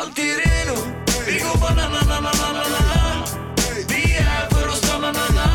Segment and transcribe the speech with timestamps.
[0.00, 0.76] alltid redo
[1.26, 3.24] Vi går banananananana
[3.88, 5.48] Vi är här för att stanna nana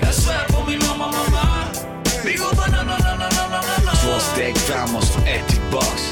[0.00, 1.46] Jag svär på min mamma mamma
[2.24, 6.02] Vi går banananananana Två steg framåt, ett tillbaks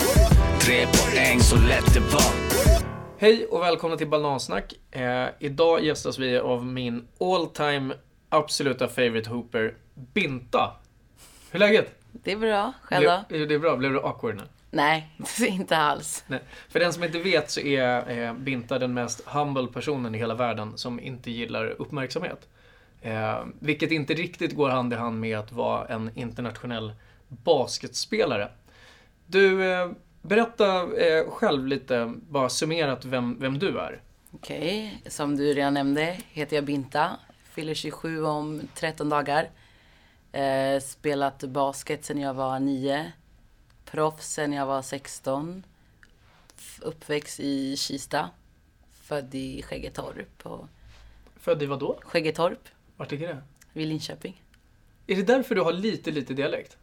[0.60, 2.32] Tre poäng, så lätt det var
[3.18, 4.74] Hej och välkomna till Banansnack.
[4.90, 7.94] Eh, idag gästas vi av min all time
[8.28, 10.72] absoluta favorite hooper, Binta.
[11.50, 11.94] Hur är läget?
[12.12, 12.72] Det är bra.
[12.82, 13.24] Själv då?
[13.28, 13.76] Blev, det är bra.
[13.76, 14.42] Blev du awkward nu?
[14.70, 15.08] Nej,
[15.48, 16.24] inte alls.
[16.26, 16.40] Nej.
[16.68, 20.34] För den som inte vet så är eh, Binta den mest humble personen i hela
[20.34, 22.48] världen som inte gillar uppmärksamhet.
[23.00, 26.92] Eh, vilket inte riktigt går hand i hand med att vara en internationell
[27.28, 28.48] basketspelare.
[29.26, 29.90] Du, eh,
[30.22, 34.00] berätta eh, själv lite, bara summerat vem, vem du är.
[34.32, 37.10] Okej, som du redan nämnde heter jag Binta.
[37.50, 39.50] Fyller 27 om 13 dagar.
[40.32, 43.12] Eh, spelat basket sen jag var 9.
[43.90, 45.62] Proffs sen jag var 16.
[46.58, 48.30] F- Uppväxt i Kista.
[49.02, 50.46] Född i Skäggetorp.
[50.46, 50.68] Och
[51.36, 51.98] Född i vadå?
[52.02, 53.42] Skäggetorp Vart ligger det?
[53.72, 54.42] vid Linköping.
[55.06, 56.76] Är det därför du har lite, lite dialekt?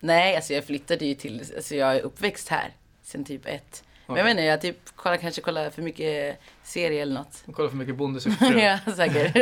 [0.00, 3.84] Nej, alltså jag flyttade ju till, alltså jag är uppväxt här sen typ ett.
[4.14, 7.42] Men jag inte, jag typ kollar, kanske kollar för mycket serier eller något.
[7.46, 9.36] Jag kollar för mycket Bonde ja, säkert.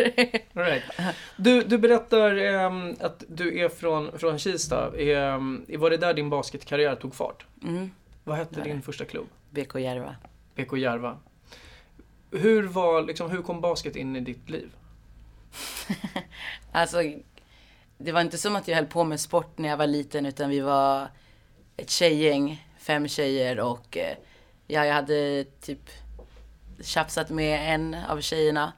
[0.53, 0.83] Right.
[1.37, 4.99] du, du berättar ehm, att du är från, från Kista.
[4.99, 7.47] Ehm, var det där din basketkarriär tog fart?
[7.63, 7.91] Mm.
[8.25, 9.27] Vad hette din första klubb?
[9.51, 10.17] BK Järva.
[10.55, 11.19] BK Järva.
[12.31, 14.71] Hur, var, liksom, hur kom basket in i ditt liv?
[16.73, 17.03] Alltså,
[17.99, 20.51] det var inte som att jag höll på med sport när jag var liten utan
[20.51, 21.09] vi var
[21.77, 24.17] ett tjejgäng, fem tjejer och eh,
[24.69, 25.91] ja, jag hade typ
[26.81, 28.73] tjafsat med en av tjejerna.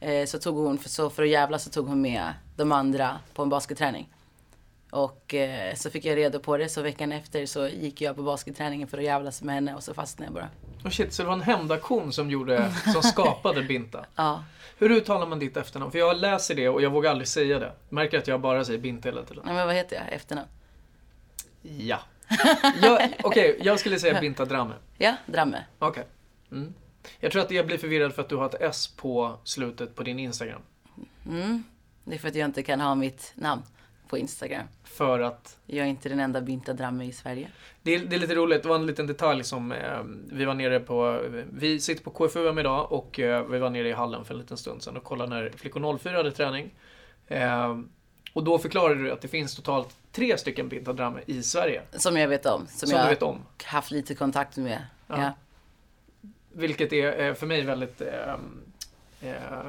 [0.00, 3.18] Eh, så tog hon, för, så för att jävla så tog hon med de andra
[3.34, 4.08] på en basketträning.
[4.90, 8.22] Och eh, så fick jag reda på det så veckan efter så gick jag på
[8.22, 10.48] basketträningen för att jävlas med henne och så fastnade jag bara.
[10.84, 14.06] Oh shit, så det var en hämndaktion som, gjorde, som skapade Binta.
[14.16, 14.44] Ja,
[14.78, 15.92] Hur uttalar man ditt efternamn?
[15.92, 17.72] För jag läser det och jag vågar aldrig säga det.
[17.88, 19.42] Märker att jag bara säger Binta hela tiden.
[19.46, 20.48] Nej, men vad heter jag efternamn?
[21.62, 21.98] Ja.
[22.82, 24.74] Jag- Okej, jag skulle säga Binta Drame.
[24.98, 25.64] Ja, Dramme.
[25.78, 26.04] Okej.
[26.52, 26.74] Mm.
[27.20, 30.02] Jag tror att jag blir förvirrad för att du har ett S på slutet på
[30.02, 30.60] din Instagram.
[31.26, 31.64] Mm.
[32.04, 33.62] Det är för att jag inte kan ha mitt namn
[34.08, 34.66] på Instagram.
[34.84, 37.48] För att Jag är inte den enda Binta Dramme i Sverige.
[37.82, 40.00] det är, det är lite roligt, det var en liten detalj som eh,
[40.32, 41.20] vi var nere på.
[41.52, 44.56] Vi sitter på KFUM idag och eh, vi var nere i hallen för en liten
[44.56, 46.70] stund sedan och kollade när Flickor 04 hade träning.
[47.26, 47.78] Eh,
[48.32, 51.82] och då förklarade du att det finns totalt tre stycken Binta Drame i Sverige.
[51.92, 52.66] Som jag vet om.
[52.66, 53.38] Som, Som, jag du vet om.
[53.64, 54.86] haft lite kontakt med.
[55.06, 55.22] Ja.
[55.22, 55.32] Ja.
[56.52, 58.34] Vilket är eh, för mig väldigt eh,
[59.20, 59.66] eh,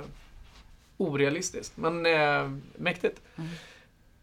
[0.97, 1.77] orealistiskt.
[1.77, 3.21] Men eh, mäktigt.
[3.35, 3.49] Mm.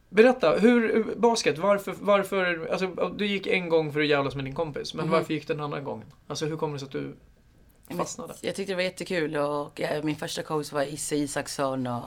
[0.09, 2.87] Berätta, hur, basket, varför, varför, alltså
[3.17, 5.13] du gick en gång för att jävlas med din kompis, men Mhm.
[5.13, 6.05] varför gick det en annan gång?
[6.27, 7.15] Alltså hur kommer det sig att du
[7.97, 8.35] fastnade?
[8.41, 12.05] Jag tyckte det var jättekul och ja, min första coach var Isse Isaksson och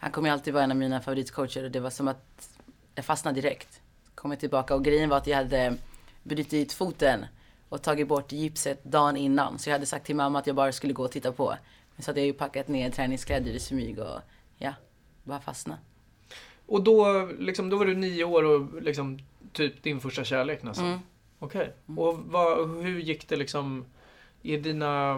[0.00, 2.50] han kommer alltid vara en av mina favoritcoacher och det var som att
[2.94, 3.80] jag fastnade direkt.
[4.14, 5.76] Kom jag tillbaka och grejen var att jag hade
[6.22, 7.26] brutit foten
[7.68, 9.58] och tagit bort gipset dagen innan.
[9.58, 11.54] Så jag hade sagt till mamma att jag bara skulle gå och titta på.
[11.96, 14.20] Men så hade jag ju packat ner träningskläder i smyg och
[14.58, 14.74] ja,
[15.24, 15.78] bara fastna.
[16.66, 19.18] Och då, liksom, då var du nio år och liksom
[19.52, 20.86] typ din första kärlek nästan?
[20.86, 20.98] Mm.
[21.38, 21.72] Okej.
[21.96, 23.84] Och vad, hur gick det liksom,
[24.42, 25.14] är dina,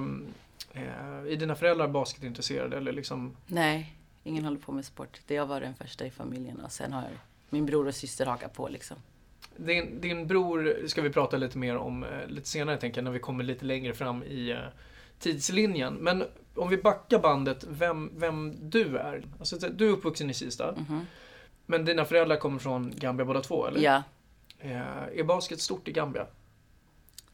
[0.72, 5.20] eh, är dina föräldrar basketintresserade eller liksom Nej, ingen håller på med sport.
[5.26, 7.08] Det jag var den första i familjen och sen har
[7.50, 8.96] min bror och syster hakat på liksom.
[9.56, 13.10] Din, din bror ska vi prata lite mer om eh, lite senare tänker jag, när
[13.10, 14.58] vi kommer lite längre fram i eh,
[15.18, 15.94] tidslinjen.
[15.94, 16.24] Men
[16.54, 19.24] om vi backar bandet, vem, vem du är.
[19.38, 21.06] Alltså, du är uppvuxen i Kista, Mhm.
[21.66, 23.80] men dina föräldrar kommer från Gambia båda två, eller?
[23.80, 24.02] Ja,
[24.64, 24.80] Eh,
[25.18, 26.26] är basket stort i Gambia?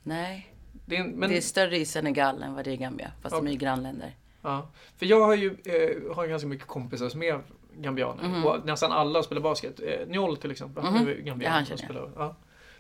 [0.03, 0.55] nej.
[0.87, 3.13] Det är, en- men, Det är större i Senegal än vad det är i Gambia.
[3.23, 4.15] Fast de är ju grannländer.
[4.43, 4.69] Ja.
[4.97, 7.41] För jag har ju eh, har ganska mycket kompisar som är
[7.77, 8.23] gambianer.
[8.29, 8.45] Mhm.
[8.47, 9.81] Och nästan alla spelar basket.
[9.81, 11.07] Eh, Njol till exempel, han Mhm.
[11.09, 11.53] är ju gambian.
[11.53, 12.37] Ja, han spelar, ja.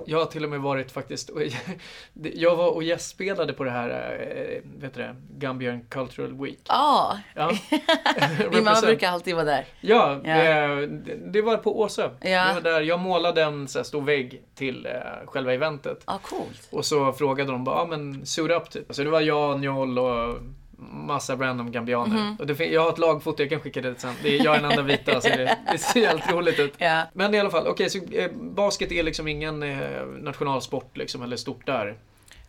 [0.06, 1.30] Jag har till och med varit faktiskt,
[2.34, 6.58] jag var och gästspelade på det här, eh, vet du det, Gambian Cultural Week.
[6.68, 7.50] Ja, Ja.
[8.52, 9.64] min mamma brukar alltid vara där.
[9.80, 10.34] Ja, Ja.
[10.34, 12.10] Det, det var på Åsö.
[12.20, 12.50] Ja.
[12.54, 14.92] Var där jag målade en så här, stor vägg till eh,
[15.26, 16.02] själva eventet.
[16.06, 16.68] Ja, coolt.
[16.72, 18.94] Och så frågade de bara, ja men suit up typ.
[18.94, 20.34] Så det var jag, Njol och
[20.78, 22.16] massa random gambianer.
[22.16, 22.36] Mhm.
[22.38, 24.14] Och det, jag har ett lagfoto, jag kan skicka det sen.
[24.22, 26.74] Det är, jag är den enda vita, så det, det ser helt roligt ut.
[26.78, 27.02] Ja.
[27.12, 31.36] Men i alla fall, okej så eh, basket är liksom ingen eh, nationalsport liksom, eller
[31.36, 31.96] stort där.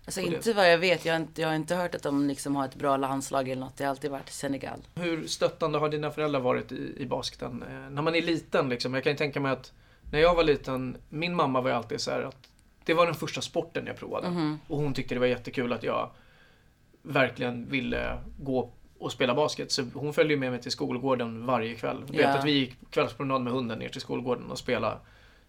[0.05, 1.05] Alltså inte vad jag vet.
[1.05, 3.61] Jag har inte, jag har inte hört att de liksom har ett bra landslag eller
[3.61, 3.77] något.
[3.77, 4.79] Det har alltid varit Senegal.
[4.95, 7.63] Hur stöttande har dina föräldrar varit i, i basketen?
[7.69, 9.73] Eh, när man är liten liksom, jag kan ju tänka mig att
[10.11, 12.37] när jag var liten, min mamma var ju alltid så här att
[12.85, 14.29] det var den första sporten jag provade.
[14.29, 14.59] Mhm.
[14.67, 16.09] Och hon tyckte det var jättekul att jag
[17.01, 18.69] verkligen ville gå
[18.99, 19.71] och spela basket.
[19.71, 21.97] Så hon följde med mig till skolgården varje kväll.
[22.07, 22.37] Du vet Ja.
[22.37, 24.97] att vi gick kvällspromenad med hunden ner till skolgården och spelade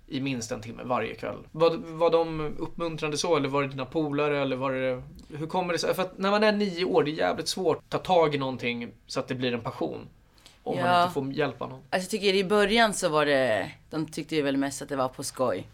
[0.06, 1.36] i minst en timme varje kväll.
[1.52, 5.02] Var, var de uppmuntrande så eller var det dina polare eller var det...
[5.36, 5.94] Hur kommer det sig?
[5.94, 8.38] För att när man är nio år, det är jävligt svårt att ta tag i
[8.38, 10.08] någonting så att det blir en passion.
[10.62, 11.02] Om man Ja.
[11.02, 11.78] inte får hjälp av någon.
[11.90, 14.96] Alltså jag tycker i början så var det, de tyckte ju väl mest att det
[14.96, 15.66] var på skoj.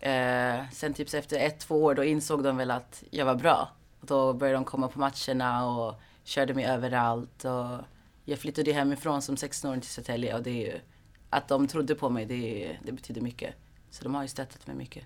[0.00, 3.34] Eh, sen typ så efter ett, två år då insåg de väl att jag var
[3.34, 3.68] bra.
[4.00, 7.44] Och då började de komma på matcherna och körde mig överallt.
[7.44, 7.78] Och
[8.24, 10.80] jag flyttade hemifrån som 16-åring till Södertälje och det är ju,
[11.30, 13.54] att de trodde på mig, det, det betyder mycket.
[13.90, 15.04] Så de har ju stöttat mig mycket.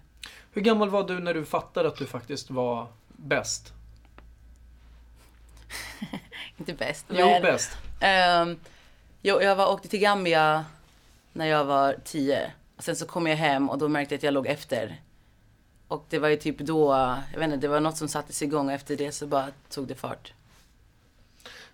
[0.53, 3.73] Hur gammal var du när du fattade att du faktiskt var bäst?
[6.57, 7.43] Inte bäst, Jo, men...
[7.43, 7.79] bäst.
[8.01, 8.61] Ehm,
[9.23, 10.65] jo, jag var, åkte till Gambia
[11.33, 12.53] när jag var 10.
[12.77, 15.01] Och sen så kom jag hem och då märkte jag att jag låg efter.
[15.89, 16.93] Och det var ju typ då,
[17.33, 19.87] jag vet inte, det var något som sattes igång och efter det så bara tog
[19.89, 20.33] det fart.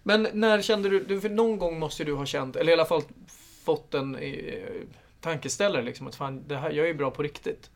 [0.02, 3.02] Men när kände du, för någon gång måste du ha känt, eller i alla fall
[3.64, 4.32] fått en eh,
[5.20, 7.70] tankeställare liksom att fan, det här, jag är bra på riktigt.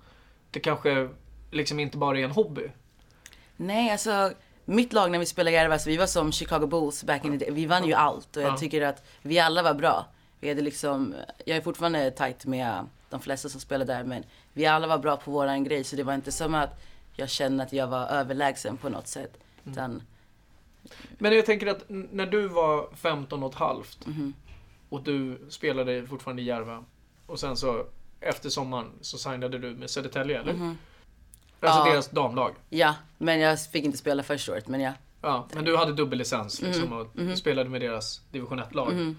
[0.51, 1.09] Det kanske
[1.51, 2.71] liksom inte bara är en hobby.
[3.57, 4.33] Nej, alltså
[4.65, 7.45] mitt lag när vi spelade Järva, så vi var som Chicago Bulls back in the
[7.45, 7.55] day.
[7.55, 8.57] Vi vann ju allt och jag Ja.
[8.57, 10.07] tycker att vi alla var bra.
[10.41, 11.15] Vi hade liksom,
[11.45, 14.25] jag är fortfarande tight med de flesta som spelar där men
[14.55, 16.81] vi alla var bra på våran grej så det var inte som att
[17.17, 19.39] jag kände att jag var överlägsen på något sätt.
[19.65, 20.03] Utan,
[21.19, 24.35] Men jag tänker att när du var 15 och ett halvt mhm.
[24.89, 26.85] och du spelade fortfarande i Järva
[27.27, 27.87] och sen så
[28.21, 30.53] efter sommaren så signade du med Södertälje, eller?
[30.53, 30.79] Mhm.
[31.61, 31.91] Alltså Ja.
[31.93, 32.55] deras damlag.
[32.71, 34.93] Ja, men jag fick inte spela första året, men ja.
[35.23, 37.37] Ja, men du hade dubbellicens liksom Mhm, och mhm.
[37.37, 38.93] spelade med deras division 1-lag.
[38.93, 39.17] Mhm.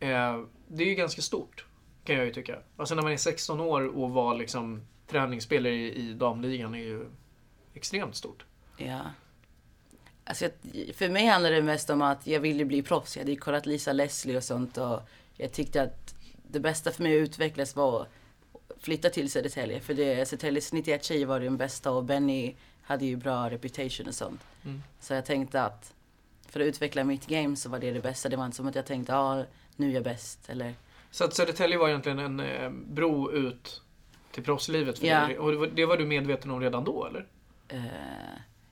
[0.00, 0.38] Eh,
[0.68, 1.65] det är ju ganska stort,
[2.06, 2.58] kan jag ju tycka.
[2.76, 7.06] Alltså när man är 16 år och var liksom träningsspelare i, i damligan är ju
[7.74, 8.44] extremt stort.
[8.76, 9.00] Ja.
[10.24, 13.16] Alltså, jag- för mig handlar det mest om att jag ville bli proffs.
[13.16, 15.00] Jag hade ju kollat Lisa Leslie och sånt och
[15.36, 16.14] jag tyckte att
[16.50, 18.08] det bästa för mig att utvecklas var att
[18.82, 19.80] flytta till Södertälje.
[19.80, 24.14] För det, Södertäljes 91 tjejer var den bästa och Benny hade ju bra reputation och
[24.14, 24.40] sånt.
[24.64, 24.82] Mm.
[25.00, 25.92] Så jag tänkte att
[26.48, 28.28] för att utveckla mitt game så var det det bästa.
[28.28, 29.44] Det var inte som att jag tänkte, ja,
[29.76, 30.48] nu är jag bäst.
[30.48, 30.74] Eller,
[31.10, 33.82] Så att Södertälje var egentligen en eh, bro ut
[34.32, 35.20] till proffslivet för Ja.
[35.26, 35.38] dig.
[35.38, 37.26] Och det var, det var du medveten om redan då, eller?
[37.68, 37.80] eh,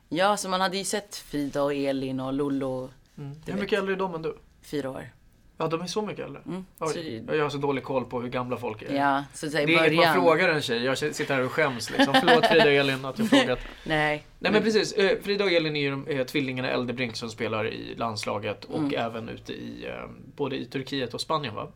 [0.09, 3.31] ja, så man hade ju sett Frida och Elin och Lollo Mm.
[3.45, 4.37] Hur mycket äldre är de än du?
[4.61, 5.09] fyra år.
[5.57, 6.41] Ja, de är så mycket äldre.
[6.45, 6.65] Mm.
[6.79, 8.95] Oj, jag har så dålig koll på hur gamla folk är.
[8.95, 10.13] ja, så, så i Det är inget man början.
[10.13, 10.83] frågar en tjej.
[10.83, 12.13] Jag sitter här och skäms liksom.
[12.13, 13.59] Förlåt Frida och Elin att jag frågat.
[13.83, 14.25] Nej.
[14.39, 14.93] Nej men precis.
[14.93, 18.93] Eh, Frida och Elin är ju eh, tvillingarna Eldebrink som spelar i landslaget och Mm.
[18.97, 19.91] även ute i
[20.35, 21.67] både i Turkiet och Spanien va?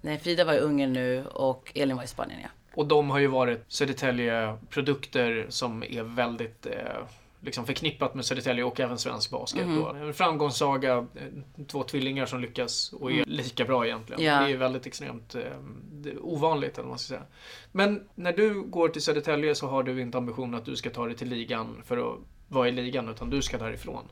[0.00, 2.48] Nej, Frida var i Ungern nu och Elin var i Spanien, ja.
[2.74, 6.72] Och de har ju varit Södertälje-produkter som är väldigt eh,
[7.40, 9.66] liksom förknippat med Södertälje och även svensk basket.
[9.66, 9.88] Då.
[9.88, 14.22] En framgångssaga, eh, två tvillingar som lyckas och är lika bra egentligen.
[14.22, 14.40] Ja.
[14.40, 15.42] Det är väldigt extremt eh,
[16.20, 17.26] ovanligt, eller vad man ska säga.
[17.72, 21.06] Men när du går till Södertälje så har du inte ambitionen att du ska ta
[21.06, 22.18] dig till ligan för att
[22.48, 24.04] vara i ligan, utan du ska därifrån.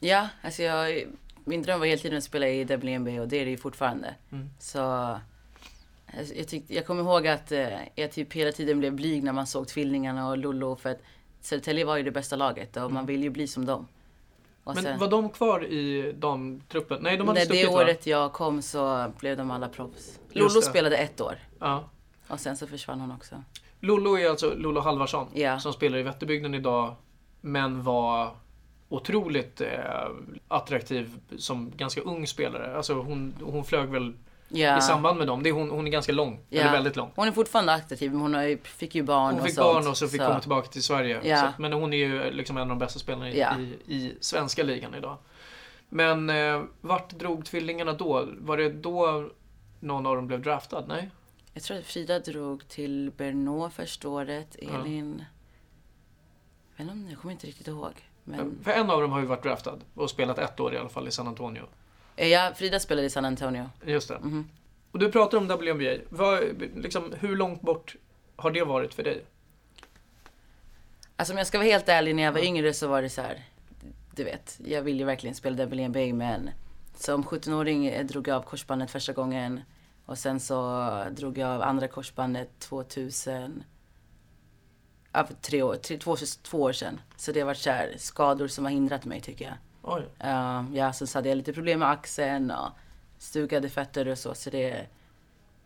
[0.00, 1.04] Ja, alltså jag,
[1.48, 4.14] min dröm var hela tiden att spela i WNBA och det är det ju fortfarande.
[4.32, 4.50] Mm.
[4.58, 4.80] Så
[6.18, 9.32] alltså, jag, tyckte, jag kommer ihåg att eh, jag typ hela tiden blev blyg när
[9.32, 11.00] man såg tvillingarna och Lollo för att
[11.40, 13.86] Södertälje var ju det bästa laget och man vill ju bli som dem.
[14.64, 14.84] Och Mm.
[14.84, 16.98] Men sen- var de kvar i damtruppen?
[17.02, 17.82] Nej, de hade när det stuckit va?
[17.82, 20.18] året jag kom så blev de alla proffs.
[20.32, 21.88] Lollo spelade ett år Ja.
[22.28, 23.42] och sen så försvann hon också.
[23.80, 25.58] Lollo är alltså Lollo Halvarsson Ja.
[25.60, 26.94] som spelar i Vätterbygden idag
[27.40, 28.30] men var
[28.88, 30.08] otroligt eh,
[30.48, 32.76] attraktiv som ganska ung spelare.
[32.76, 34.12] Alltså hon, hon flög väl
[34.50, 34.78] Ja.
[34.78, 35.42] i samband med dem.
[35.42, 36.60] Det är hon, hon är ganska lång, Ja.
[36.60, 37.10] eller väldigt lång.
[37.16, 39.74] Hon är fortfarande aktiv men hon har ju, fick ju barn Hon och fick sånt.
[39.74, 41.20] barn och så fick komma tillbaka till Sverige.
[41.24, 41.40] Ja.
[41.56, 43.40] Så, men hon är ju liksom en av de bästa spelarna i,
[43.86, 45.16] i, i svenska ligan idag.
[45.88, 48.28] Men eh, vart drog tvillingarna då?
[48.38, 49.30] Var det då
[49.80, 50.84] någon av dem blev draftad?
[50.88, 51.10] Nej?
[51.54, 54.56] Jag tror att Frida drog till Bernå första året.
[54.62, 55.24] Elin...
[56.76, 57.92] Jag, vet inte, jag kommer inte riktigt ihåg.
[58.30, 58.58] Men...
[58.64, 61.08] För en av dem har ju varit draftad och spelat ett år i alla fall
[61.08, 61.62] i San Antonio.
[62.16, 63.70] Eh, Ja, Frida spelade i San Antonio.
[63.86, 64.18] Just det.
[64.18, 64.48] Mhm.
[64.92, 65.96] Och du pratar om WNBA.
[66.08, 66.42] Vad,
[66.76, 67.96] liksom, hur långt bort
[68.36, 69.24] har det varit för dig?
[71.16, 72.44] Alltså om jag ska vara helt ärlig, när jag var Ja.
[72.46, 73.44] yngre så var det så här.
[74.14, 76.50] Du vet, jag ville ju verkligen spela WNBA men
[76.94, 79.60] som 17-åring eh, drog jag av korsbandet första gången.
[80.06, 83.64] Och sen så drog jag av andra korsbandet 2000.
[85.18, 87.00] Ja, för tre år, tre, två, två år sedan.
[87.16, 89.54] Så det har varit så här, skador som har hindrat mig tycker jag.
[89.82, 90.02] Oj.
[90.24, 92.68] Uh, ja, sen så hade jag lite problem med axeln och
[93.18, 94.34] stukade fötter och så.
[94.34, 94.86] Så det...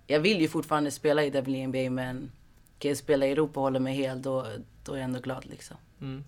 [0.07, 2.33] Jag vill ju fortfarande spela i WNBA men
[2.79, 4.47] kan jag spela i Europa och hålla mig hel då,
[4.85, 5.77] då är jag ändå glad liksom.
[6.01, 6.25] Mm.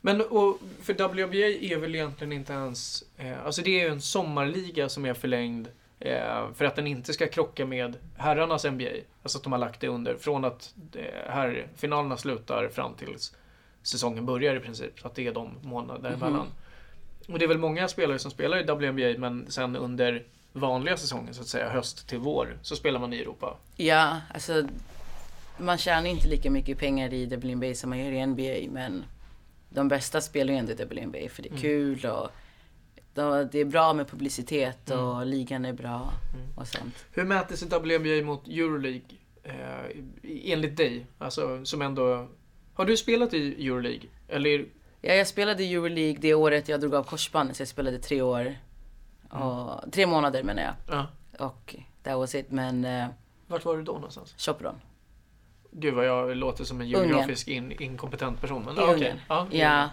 [0.00, 3.04] Men och, för WNBA är väl egentligen inte ens...
[3.16, 5.68] Eh, alltså det är ju en sommarliga som är förlängd
[6.54, 8.84] för att den inte ska krocka med herrarnas NBA.
[9.22, 13.36] Alltså att de har lagt det under från att eh, herrfinalerna slutar fram tills
[13.82, 15.00] säsongen börjar i princip.
[15.00, 16.20] Så att det är de månader Mhm.
[16.20, 16.46] däremellan.
[17.28, 21.34] Och det är väl många spelare som spelar i WNBA men sen under vanliga säsongen
[21.34, 23.56] så att säga, höst till vår, så spelar man i Europa.
[23.76, 24.68] Ja, alltså
[25.58, 29.04] man tjänar inte lika mycket pengar i WNBA som man gör i NBA men
[29.68, 31.62] de bästa spelar ju ändå i WNBA för det är Mm.
[31.62, 32.30] kul och
[33.16, 35.28] de- det är bra med publicitet och Mm.
[35.28, 36.46] ligan är bra Mm.
[36.56, 37.04] och sånt.
[37.12, 39.00] Hur mäter sig WNBA mot Euroleague
[39.42, 39.96] eh,
[40.52, 41.06] enligt dig?
[41.18, 42.28] Alltså som ändå...
[42.74, 44.08] Har du spelat i Euroleague?
[44.28, 44.66] Eller
[45.00, 48.22] Ja, jag spelade i Euroleague det året jag drog av korsbandet så jag spelade tre
[48.22, 48.56] år.
[49.30, 50.74] Och, tre månader menar jag.
[50.88, 51.06] ja,
[51.46, 52.50] Och that was it.
[52.50, 53.06] Men uh,
[53.46, 54.34] vart var du då någonstans?
[54.38, 54.74] Chopron.
[55.70, 58.62] Gud vad jag låter som en geografisk in, inkompetent person.
[58.64, 58.94] Men, I okej.
[58.94, 59.18] Ungern.
[59.28, 59.90] Ja, Ja.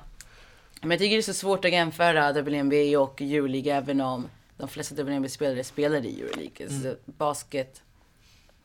[0.83, 4.67] Men jag tycker det är så svårt att jämföra WNBA och Euroleague även om de
[4.67, 6.67] flesta WNBA-spelare spelar i Euroleague.
[6.67, 6.95] Mm.
[7.05, 7.81] basket,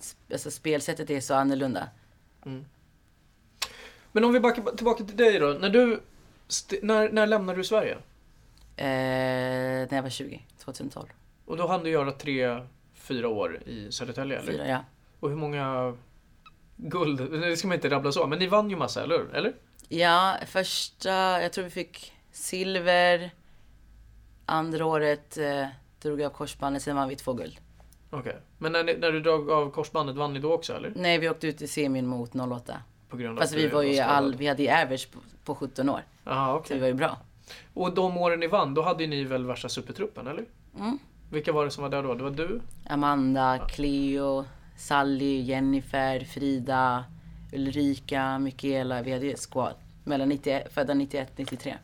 [0.01, 1.89] sp- alltså spelsättet är så annorlunda.
[4.13, 5.47] Men om vi backar tillbaka till dig då.
[5.47, 6.01] När du...
[6.83, 7.97] När, när lämnade du Sverige?
[8.77, 8.87] Eh,
[9.91, 11.07] när jag var 20, 2012.
[11.45, 12.59] Och då hann du göra tre,
[12.95, 14.53] fyra år i Södertälje, eller?
[14.53, 14.85] Fyra, ja.
[15.21, 15.97] Och hur många
[16.77, 17.31] guld?
[17.41, 19.35] Det ska man inte rabbla så, men ni vann ju massa, eller?
[19.35, 19.55] Eller?
[19.89, 23.31] Ja, första, jag tror vi fick silver.
[24.47, 25.67] Andra året eh,
[26.03, 27.57] drog jag av korsbandet, sen vann vi två guld.
[28.11, 28.37] Okej.
[28.59, 30.93] Men när, ni, när du drog av korsbandet, vann ni då också, eller?
[30.97, 32.83] Nej, vi åkte ut i semin mot 08.
[33.09, 34.13] På grund av Fast att vi du var ju skadad?
[34.17, 36.03] all, vi hade ju average på, på 17 år.
[36.25, 36.77] Jaha, Så okej.
[36.77, 37.17] vi var ju bra.
[37.75, 40.45] Och de åren ni vann, då hade ju ni väl värsta supertruppen, eller?
[40.79, 40.99] Mm.
[41.31, 42.15] Vilka var det som var där då?
[42.15, 42.61] Det var du?
[42.89, 44.45] Amanda, Cleo,
[44.77, 47.05] Sally, Jennifer, Frida,
[47.53, 49.03] Ulrika, Michaela.
[49.03, 49.75] Vi hade ju ett squad.
[50.05, 51.77] Mellan 91, födda 91, 93.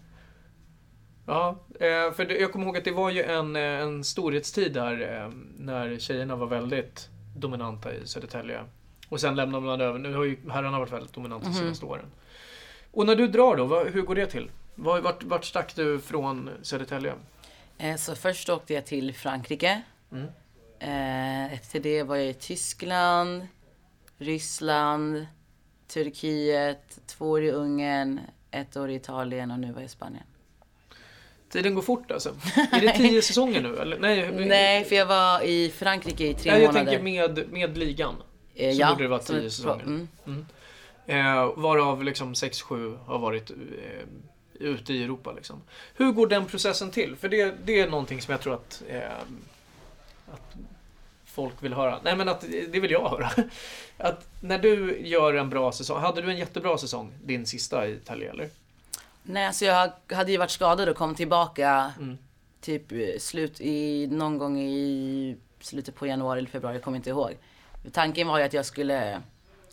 [1.26, 5.22] Ja, eh, för jag kommer ihåg att det var ju en, eh, en storhetstid där
[5.22, 8.64] eh, när tjejerna var väldigt dominanta i Södertälje.
[9.08, 9.98] Och sen lämnade man över.
[9.98, 11.58] Nu har ju herrarna varit väldigt dominanta de Mhm.
[11.58, 12.06] senaste åren.
[12.90, 14.50] Och när du drar då, vad, hur går det till?
[14.74, 17.14] Var, vart, vart stack du från Södertälje?
[17.98, 19.82] Så först åkte jag till Frankrike.
[20.12, 20.26] Mm.
[21.52, 23.46] Efter det var jag i Tyskland,
[24.18, 25.26] Ryssland,
[25.88, 30.24] Turkiet, två år i Ungern, ett år i Italien och nu var jag i Spanien.
[31.48, 32.34] Tiden går fort alltså.
[32.72, 33.76] Är det tio säsonger nu?
[33.76, 33.98] Eller?
[33.98, 36.86] Nej, Nej, för jag var i Frankrike i tre Nej, jag månader.
[36.98, 38.14] tänker med, med ligan.
[38.54, 39.84] Eh, så ja, borde det vara tio säsonger.
[39.84, 40.46] pro- Mm.
[41.06, 43.56] Eh, varav liksom 6-7 har varit eh,
[44.54, 45.32] ute i Europa.
[45.32, 45.62] Liksom.
[45.94, 47.16] Hur går den processen till?
[47.16, 49.02] För det, det är någonting som jag tror att, eh,
[50.32, 50.54] att
[51.34, 52.00] folk vill höra.
[52.04, 53.30] Nej men att det vill jag höra.
[53.98, 56.00] Att när du gör en bra säsong.
[56.00, 58.48] Hade du en jättebra säsong, din sista i Italien eller?
[59.22, 62.18] Nej, alltså jag hade ju varit skadad och kom tillbaka Mm.
[62.60, 67.10] typ eh, slut i, någon gång i slutet på januari eller februari, jag kommer inte
[67.10, 67.30] ihåg.
[67.92, 69.22] Tanken var ju att jag skulle,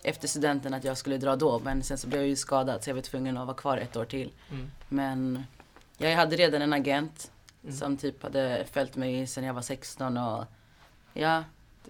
[0.04, 1.60] efter studenten, att jag skulle dra då.
[1.60, 3.96] Men sen så blev jag ju skadad så jag var tvungen att vara kvar ett
[3.98, 4.32] år till.
[4.52, 4.72] Mm.
[4.90, 5.44] Men
[5.98, 7.32] jag hade redan en agent
[7.64, 7.76] Mm.
[7.76, 10.46] som typ hade följt mig sedan jag var 16 och
[11.14, 11.44] ja,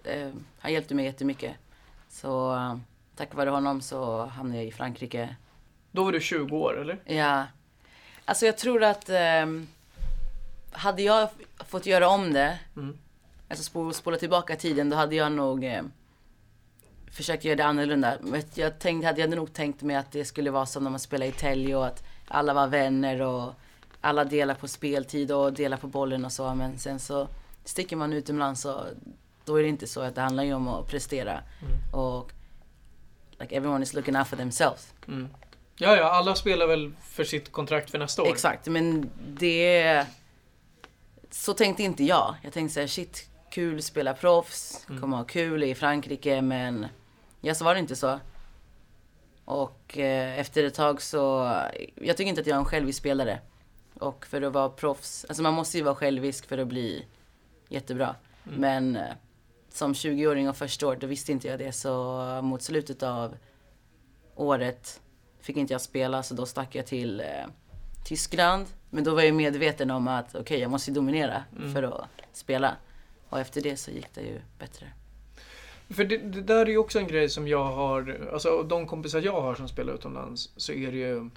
[0.04, 1.56] eh, han hjälpte mig jättemycket.
[2.08, 2.76] Så eh,
[3.16, 5.36] tack vare honom så hamnade jag i Frankrike.
[5.90, 6.98] Då var du 20 år eller?
[7.04, 7.46] Ja,
[8.24, 9.66] alltså jag tror att ehm,
[10.72, 11.28] hade jag
[11.66, 12.98] fått göra om det, Mm.
[13.48, 15.82] alltså spola, spola tillbaka tiden, då hade jag nog eh,
[17.10, 18.14] försökt göra det annorlunda.
[18.20, 21.00] Men jag tänkte, hade jag nog tänkt mig att det skulle vara som när man
[21.00, 23.52] spelar i Telge och att alla var vänner och
[24.00, 26.54] alla delar på speltid och delar på bollen och så.
[26.54, 27.28] Men sen så
[27.64, 28.84] sticker man utomlands och
[29.44, 31.32] då är det inte så att det handlar ju om att prestera.
[31.32, 31.94] Mm.
[31.94, 32.32] Och
[33.40, 34.92] like everyone is looking out for themselves.
[35.08, 35.28] Mm.
[35.76, 38.28] Ja, ja, alla spelar väl för sitt kontrakt för nästa år.
[38.28, 40.06] Exakt, men det...
[41.30, 42.34] Så tänkte inte jag.
[42.42, 45.00] Jag tänkte såhär, shit, kul spela proffs, Mm.
[45.00, 46.86] kommer ha kul i Frankrike, men
[47.40, 48.20] ja, så var det inte så.
[49.44, 51.52] Och eh, efter ett tag så,
[51.94, 53.38] jag tycker inte att jag är en självisk spelare.
[53.98, 57.06] Och för att vara proffs, alltså man måste ju vara självisk för att bli
[57.72, 58.16] jättebra.
[58.46, 58.60] Mm.
[58.60, 59.12] Men eh,
[59.68, 61.72] som 20-åring och första året, då visste inte jag det.
[61.72, 61.90] Så
[62.42, 63.34] mot slutet av
[64.34, 65.00] året
[65.40, 67.26] fick inte jag spela, så då stack jag till eh,
[68.04, 68.66] Tyskland.
[68.90, 71.74] Men då var jag medveten om att okej, jag måste dominera Mm.
[71.74, 72.76] för att spela.
[73.28, 74.86] Och efter det så gick det ju bättre.
[75.90, 79.20] För det, det där är ju också en grej som jag har, alltså de kompisar
[79.20, 81.30] jag har som spelar utomlands så är det ju,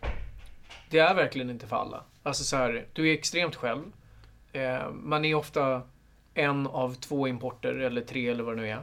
[0.89, 2.03] det är verkligen inte för alla.
[2.23, 3.83] Alltså så här, du är extremt själv.
[4.51, 5.81] Eh, man är ofta
[6.37, 8.81] en av två importer eller tre eller vad det nu är.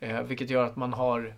[0.00, 1.34] Eh, vilket gör att man har,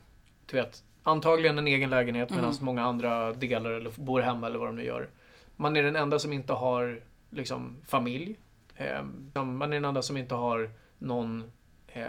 [0.47, 2.43] du vet, antagligen en egen lägenhet Mm.
[2.43, 5.09] medan många andra delar eller bor hemma eller vad de nu gör.
[5.57, 8.37] man är den enda som inte har liksom, familj.
[8.77, 9.03] Eh,
[9.35, 11.53] man är den enda som inte har någon
[11.89, 12.05] eh,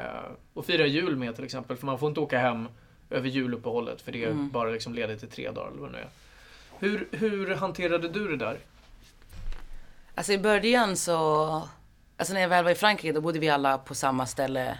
[0.56, 1.78] att fira jul med till exempel.
[1.78, 2.68] För man får inte åka hem
[3.10, 4.50] över juluppehållet för det är Mm.
[4.50, 6.08] bara liksom ledigt i tre dagar eller vad det nu är.
[6.80, 8.58] Hur, hur hanterade du det där?
[10.16, 11.62] Alltså i början så,
[12.17, 14.77] alltså när jag väl var i Frankrike då bodde vi alla på samma ställe.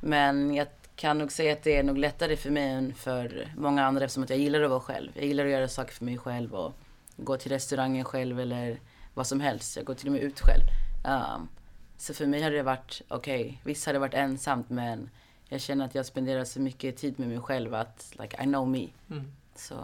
[0.00, 3.86] Men jag kan nog säga att det är nog lättare för mig än för många
[3.86, 5.10] andra eftersom att jag gillar att vara själv.
[5.14, 6.74] Jag gillar att göra saker för mig själv och
[7.16, 8.80] gå till restaurangen själv eller
[9.14, 9.76] vad som helst.
[9.76, 10.62] Jag går till och med ut själv.
[11.04, 11.48] Um,
[11.96, 13.60] så för mig har det varit okej.
[13.64, 15.10] Visst har det varit ensamt men
[15.48, 18.68] jag känner att jag spenderar så mycket tid med mig själv att like I know
[18.68, 18.88] me.
[19.10, 19.32] Mm.
[19.54, 19.74] Så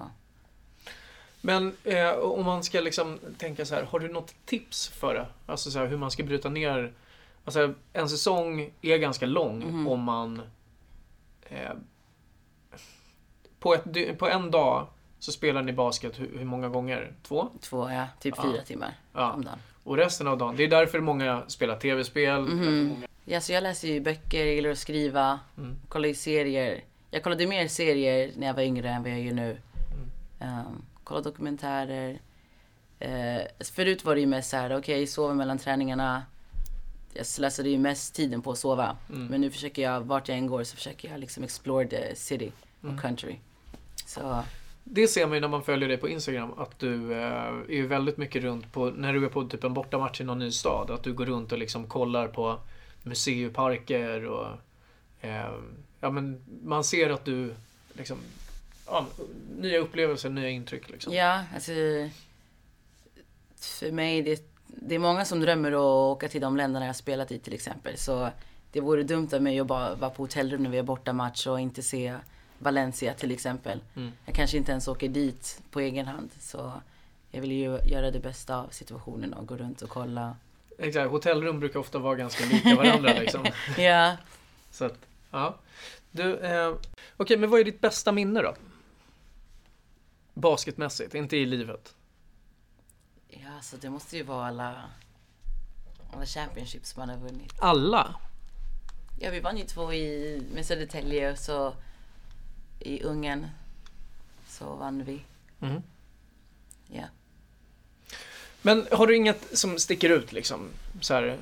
[1.40, 5.26] Men eh, om man ska liksom tänka så här, har du något tips för det?
[5.46, 6.92] Alltså så här, hur man ska bryta ner...
[7.44, 9.88] Alltså en säsong är ganska lång Mhm.
[9.88, 10.42] om man...
[11.48, 11.70] Eh,
[13.58, 14.86] på, ett, på en dag
[15.18, 17.12] så spelar ni basket hur, hur många gånger?
[17.22, 17.48] Två?
[17.60, 18.42] två, ja, typ Ja.
[18.42, 19.32] fyra timmar Ja.
[19.32, 19.58] om dagen.
[19.84, 22.40] Och resten av dagen, det är därför många spelar tv-spel.
[22.44, 25.76] Därför många- Ja, så jag läser ju böcker, jag gillar att skriva, Mm.
[25.88, 26.84] kollar ju serier.
[27.10, 29.56] Jag kollade mer serier när jag var yngre än vad jag gör nu.
[30.40, 32.20] Um, kollar dokumentärer.
[32.98, 33.40] Eh,
[33.74, 36.22] förut var det ju mest så här, okej, sova mellan träningarna.
[37.14, 38.96] Jag slösade ju mest tiden på att sova.
[39.10, 39.26] Mm.
[39.26, 42.52] Men nu försöker jag, vart jag än går, så försöker jag liksom explore the city
[42.82, 42.94] Mm.
[42.94, 43.36] och country.
[44.06, 44.42] Så,
[44.84, 48.16] Det ser man ju när man följer dig på Instagram att du eh, är väldigt
[48.16, 51.02] mycket runt på, när du är på typ en bortamatch i någon ny stad, att
[51.02, 52.58] du går runt och liksom kollar på
[53.02, 54.46] museiparker och
[55.20, 55.50] eh,
[56.00, 57.54] ja men man ser att du
[57.92, 58.16] liksom
[58.86, 59.06] ja,
[59.58, 61.12] nya upplevelser, nya intryck liksom.
[61.12, 61.72] ja, alltså.
[63.56, 66.94] För mig, det, det är många som drömmer att åka till de länderna jag har
[66.94, 67.98] spelat i till exempel.
[67.98, 68.30] Så
[68.72, 71.60] det vore dumt av mig att bara vara på hotellrum när vi har bortamatch och
[71.60, 72.14] inte se
[72.58, 73.80] Valencia till exempel.
[73.96, 74.12] Mm.
[74.24, 76.30] Jag kanske inte ens åker dit på egen hand.
[76.40, 76.72] Så
[77.30, 80.36] jag vill ju göra det bästa av situationen och gå runt och kolla.
[80.78, 83.46] Exakt, hotellrum brukar ofta vara ganska lika varandra liksom.
[83.78, 84.16] Ja,
[84.70, 84.98] Så att,
[85.30, 85.56] ja.
[86.10, 86.74] Du, eh,
[87.16, 88.54] okej men vad är ditt bästa minne då?
[90.36, 91.94] Basketmässigt, inte i livet.
[93.28, 94.84] ja så det måste ju vara alla,
[96.12, 97.52] alla championships man har vunnit.
[97.58, 98.14] Alla?
[99.20, 101.74] Ja, vi vann ju två i, med Södertälje och så
[102.80, 103.46] i Ungern
[104.48, 105.20] så vann vi.
[105.60, 105.82] Mm.
[106.86, 107.04] Ja.
[108.62, 110.68] Men har du inget som sticker ut liksom?
[111.00, 111.38] Så här,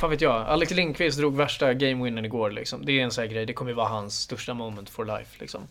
[0.00, 0.46] fan vet jag.
[0.46, 2.86] Alex Lindqvist drog värsta game winnen igår liksom.
[2.86, 3.46] Det är en sån här grej.
[3.46, 5.68] Det kommer ju vara hans största moment for life liksom.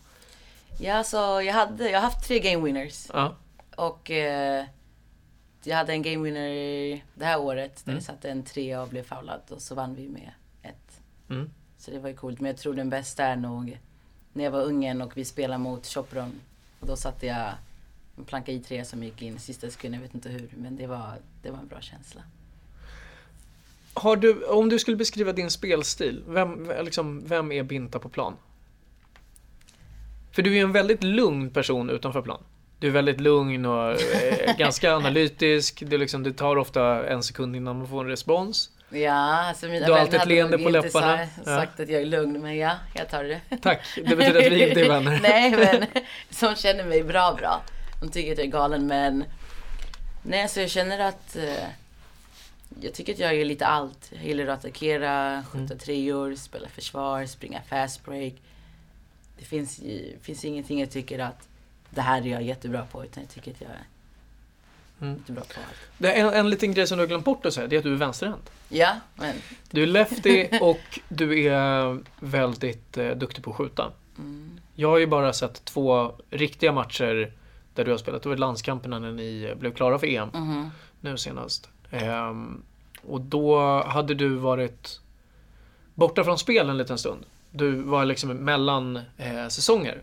[0.78, 3.08] Ja, så jag hade, jag har haft tre game winners.
[3.12, 3.34] Ja.
[3.76, 4.64] Och eh,
[5.64, 7.96] jag hade en game winner det här året där Mm.
[7.96, 10.30] jag satte en trea och blev foulad och så vann vi med
[10.62, 11.00] ett.
[11.30, 11.50] Mm.
[11.78, 12.40] Så det var ju coolt.
[12.40, 13.78] Men jag tror den bästa är nog
[14.32, 16.40] när jag var ungen och vi spelade mot Chopron.
[16.80, 17.52] Och då satte jag
[18.18, 20.48] en planka i tre som gick in sista sekunden, jag vet inte hur.
[20.56, 22.22] Men det var, det var en bra känsla.
[23.94, 28.34] Har du, om du skulle beskriva din spelstil, vem, liksom, vem är Binta på plan?
[30.34, 32.42] För du är ju en väldigt lugn person utanför plan.
[32.78, 35.82] Du är väldigt lugn och eh, ganska analytisk.
[35.86, 38.70] Det, är liksom, det tar ofta en sekund innan man får en respons.
[38.90, 39.12] Ja,
[39.48, 41.18] alltså mina Du har alltid ett leende på inte läpparna.
[41.36, 41.44] Ja.
[41.44, 43.40] sagt att jag är lugn, men ja, jag tar det.
[43.62, 45.20] Tack, det betyder att vi inte är vänner.
[45.22, 45.86] nej, men
[46.30, 47.62] som känner mig bra, bra.
[48.00, 49.24] De tycker att jag är galen, men
[50.22, 51.64] nej, så jag känner att eh,
[52.80, 54.10] jag tycker att jag gör lite allt.
[54.10, 55.78] Jag gillar att attackera, skjuta Mm.
[55.78, 58.32] treor, spela försvar, springa fast break.
[59.38, 59.80] Det finns,
[60.20, 61.48] finns ingenting jag tycker att
[61.90, 63.86] det här är jag jättebra på, utan jag tycker att jag är
[65.00, 65.16] Mm.
[65.18, 65.78] jättebra på allt.
[65.98, 67.78] Det är en, en liten grej som du har glömt bort att säga, det är
[67.78, 68.50] att du är vänsterhänt.
[68.68, 69.34] Ja, men
[69.70, 73.92] Du är lefty och du är väldigt eh, duktig på att skjuta.
[74.18, 77.32] mm, Jag har ju bara sett två riktiga matcher
[77.74, 78.22] där du har spelat.
[78.22, 80.70] Det var landskamperna när ni blev klara för EM mhm.
[81.00, 81.68] nu senast.
[81.90, 82.62] Ehm,
[83.06, 85.00] och då hade du varit
[85.94, 87.24] borta från spel en liten stund.
[87.56, 90.02] Du var liksom mellan eh, säsonger.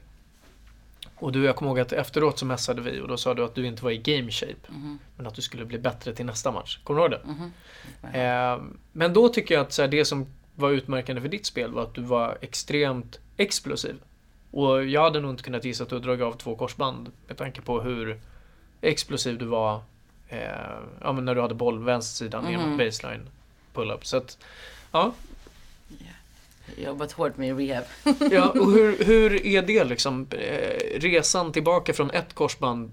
[1.16, 3.56] Och du, jag kommer ihåg att efteråt så messade vi och då sa du att
[3.56, 4.56] du inte var i game shape.
[4.70, 5.00] Mhm.
[5.18, 6.80] Men att du skulle bli bättre till nästa match.
[6.84, 7.22] Kommer du ihåg det?
[7.32, 7.52] Mhm.
[8.16, 11.72] Eh, men då tycker jag att så här, det som var utmärkande för ditt spel
[11.72, 13.96] var att du var extremt explosiv.
[14.52, 17.62] Och jag hade nog inte kunnat gissa att du dragit av två korsband med tanke
[17.62, 18.20] på hur
[18.82, 19.82] explosiv du var
[20.28, 20.40] eh,
[21.02, 22.70] ja, men när du hade boll på vänstersidan ner Mhm.
[22.70, 23.22] mot baseline
[23.74, 24.06] pull-up.
[24.06, 24.38] Så att,
[24.92, 25.14] ja.
[26.78, 27.84] Jobbat hårt med rehab.
[28.32, 30.28] ja och hur, hur är det liksom?
[30.32, 32.91] Eh, resan tillbaka från ett korsband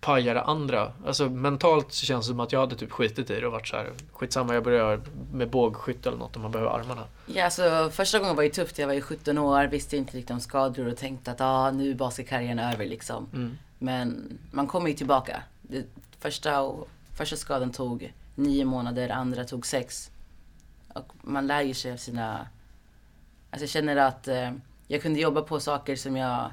[0.00, 0.92] pajar det andra.
[1.06, 3.68] Alltså mentalt så känns det som att jag hade typ skitit i det och varit
[3.68, 5.00] så här skitsamma jag börjar
[5.32, 7.04] med bågskytte eller något om man behöver armarna.
[7.26, 8.78] Ja, alltså första gången var ju tufft.
[8.78, 11.90] Jag var ju 17 år, visste inte riktigt om skador och tänkte att ah, nu
[11.90, 13.28] är basketkarriären över liksom.
[13.32, 13.58] Mm.
[13.78, 15.42] Men man kommer ju tillbaka.
[15.62, 15.84] Det
[16.20, 16.88] första och
[17.20, 20.10] Första skadan tog nio månader, andra tog sex.
[20.94, 22.46] Och man lär ju sig av sina...
[23.50, 24.50] Alltså jag känner att eh,
[24.88, 26.50] jag kunde jobba på saker som jag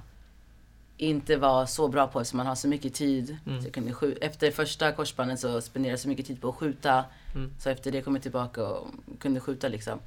[0.97, 3.37] inte var så bra på eftersom man har så mycket tid.
[3.45, 3.61] Mm.
[3.61, 7.05] Så jag kunde efter första korsbandet så spenderade jag så mycket tid på att skjuta.
[7.35, 7.51] Mm.
[7.59, 8.87] Så efter det kom jag tillbaka och
[9.19, 9.99] kunde skjuta liksom.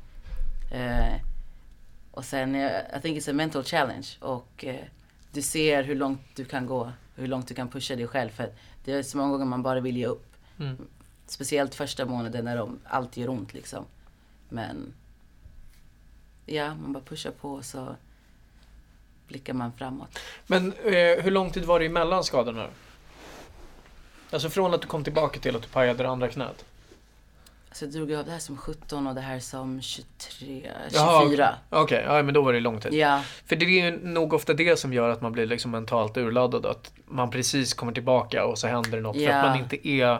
[0.72, 1.20] Eh,
[2.10, 4.08] och sen, eh, I think it's a mental challenge.
[4.20, 4.84] Och eh,
[5.32, 6.92] du ser hur långt du kan gå.
[7.14, 8.30] Hur långt du kan pusha dig själv.
[8.30, 8.52] För
[8.84, 10.36] det är så många gånger man bara vill ge upp.
[10.58, 10.76] Mm.
[11.26, 13.84] Speciellt första månaden när de, allt gör ont liksom.
[14.48, 14.94] Men
[16.50, 17.96] ja, man bara pushar på och så
[19.28, 20.18] blickar man framåt.
[20.46, 22.66] Men eh, hur lång tid var det emellan skadorna?
[24.30, 26.64] Alltså från att du kom tillbaka till att du pajade det andra knät?
[27.72, 30.08] Så jag drog av det här som 17 och det här som 23,
[30.38, 30.72] 24.
[30.92, 31.48] Jaha, okej.
[31.70, 32.92] Okej, ja men då var det lång tid.
[32.94, 36.16] Ja, För det är ju nog ofta det som gör att man blir liksom mentalt
[36.16, 36.66] urladdad.
[36.66, 39.16] Att man precis kommer tillbaka och så händer det något.
[39.16, 39.34] För Ja.
[39.36, 40.18] att man inte är...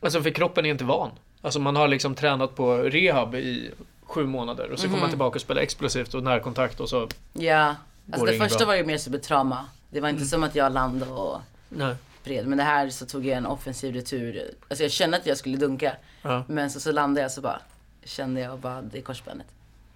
[0.00, 1.10] Alltså för kroppen är inte van.
[1.40, 3.70] Alltså man har liksom tränat på rehab i
[4.12, 5.10] sju månader och så kommer man Mhm.
[5.10, 7.08] tillbaka och spelar explosivt och närkontakt och så...
[7.32, 7.76] ja.
[8.12, 8.66] Alltså det första bra?
[8.66, 9.64] var ju mer som ett trauma.
[9.90, 10.28] Det var inte Mm.
[10.28, 11.94] som att jag landade och Nej.
[12.24, 12.46] bred.
[12.46, 14.50] Men det här så tog jag en offensiv retur.
[14.68, 15.96] Alltså jag kände att jag skulle dunka.
[16.22, 17.60] Ja, Men så, så landade jag så bara
[18.04, 19.46] kände jag bara det är korsbandet.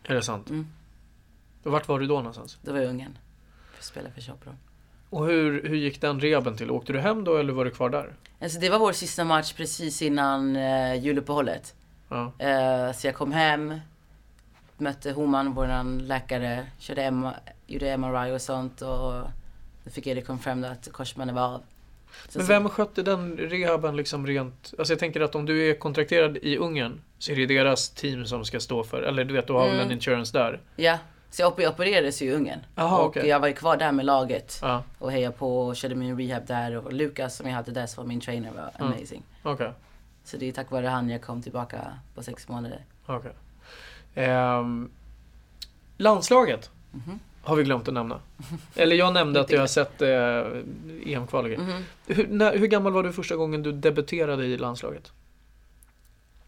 [0.05, 0.51] är det sant?
[0.51, 0.67] Mm.
[1.63, 2.59] Och vart var du då någonstans?
[2.63, 3.19] Då var jag ungen.
[3.73, 4.55] För att spela för Chopron.
[5.11, 6.71] Och hur, hur gick den rehaben till?
[6.71, 8.13] Åkte du hem då eller var du kvar där?
[8.41, 11.75] Alltså det var vår sista match precis innan uh, juluppehållet.
[12.09, 12.33] Ja.
[12.39, 13.81] Eh, så jag kom hem,
[14.81, 17.29] mötte Homan, vår läkare, körde M-
[17.67, 19.13] gjorde MRI och sånt och
[19.85, 21.63] då fick jag det confirmed att korsbandet var av.
[22.29, 24.75] Så, Men vem skötte den rehaben liksom rent...
[24.79, 28.27] Alltså jag tänker att om du är kontrakterad i Ungern så är det deras team
[28.27, 29.03] som ska stå för...
[29.03, 29.87] Eller du vet, du har väl Mm.
[29.87, 30.61] en insurance där?
[30.77, 30.99] Ja,
[31.31, 32.59] så jag op- opererades ju i Ungern.
[32.75, 33.27] Jaha, och okej.
[33.27, 36.47] jag var ju kvar där med laget Ja, och hejade på och körde min rehab
[36.47, 38.93] där och Lukas som jag hade där som var min trainer var Mm.
[38.93, 39.23] amazing.
[39.43, 39.73] okej.
[40.25, 41.79] Så det är tack vare han jag kom tillbaka
[42.15, 42.85] på sex månader.
[43.07, 43.33] Okej.
[44.17, 44.91] Ehm,
[45.97, 47.19] landslaget Mhm.
[47.43, 48.21] har vi glömt att nämna.
[48.75, 51.63] Eller jag nämnde att jag har sett eh, EM-kval och grejer.
[51.63, 51.83] Mhm.
[52.07, 55.13] hur, när, hur gammal var du första gången du debuterade i landslaget?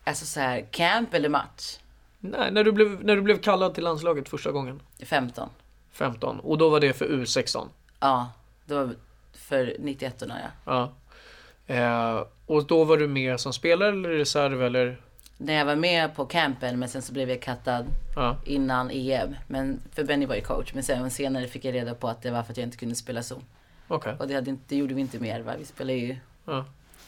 [0.05, 1.79] Alltså så här, camp eller match?
[2.21, 4.81] Nej, när du, blev, när du blev kallad till landslaget första gången.
[5.07, 5.49] 15.
[5.93, 6.41] 15.
[6.41, 7.67] Och då var det för U16.
[8.01, 8.33] Ja,
[8.67, 8.95] det var
[9.33, 10.35] för 91 ja.
[10.65, 11.75] Ja.
[11.75, 15.01] Eh, och då var du med som spelare eller reserv eller?
[15.41, 19.37] När jag var med på campen men sen så blev jag kattad Ja, innan EM.
[19.47, 20.75] Men, för Benny var ju coach.
[20.75, 22.95] Men sen senare fick jag reda på att det var för att jag inte kunde
[22.95, 23.45] spela zon.
[23.89, 24.15] okej.
[24.19, 25.53] Och det, hade det gjorde vi inte mer va?
[25.59, 26.17] Vi spelade ju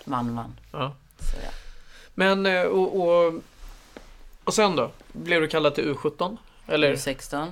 [0.04, 0.54] man-man.
[0.72, 0.94] ja.
[1.18, 1.50] Ja.
[2.14, 3.42] Men eh, och, och,
[4.44, 4.90] och sen då?
[5.12, 6.36] Blev du kallad till U17?
[6.66, 6.94] Eller?
[6.94, 7.46] U16.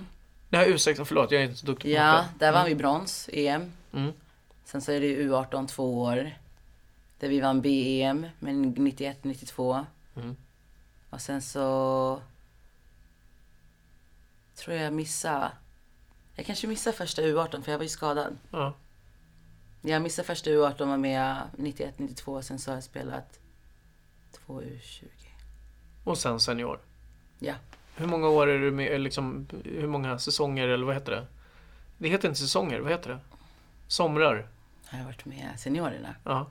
[0.48, 3.72] Nej, U16, förlåt jag är inte så duktig på Ja, där vann vi brons, EM.
[3.92, 4.12] Mm.
[4.64, 6.30] Sen så är det ju U18 två år.
[7.18, 9.84] Där vi vann BEM, men 91, 92.
[10.16, 10.36] Mm.
[11.10, 12.22] Och sen så...
[14.54, 15.50] Tror jag missade...
[16.34, 18.38] Jag kanske missade första U18 för jag var ju skadad.
[18.50, 18.74] Ja.
[19.82, 22.42] Jag missade första U18 var med 91, 92.
[22.42, 23.40] Sen så har jag spelat
[24.32, 25.04] två U20.
[26.04, 26.80] Och sen senior.
[27.38, 27.54] Ja.
[27.96, 31.26] Hur många år är du med, liksom, hur många säsonger eller vad heter det?
[31.98, 33.18] Det heter inte säsonger, vad heter det?
[33.88, 34.48] Somrar?
[34.86, 36.14] Har jag varit med seniorerna?
[36.24, 36.50] Ja.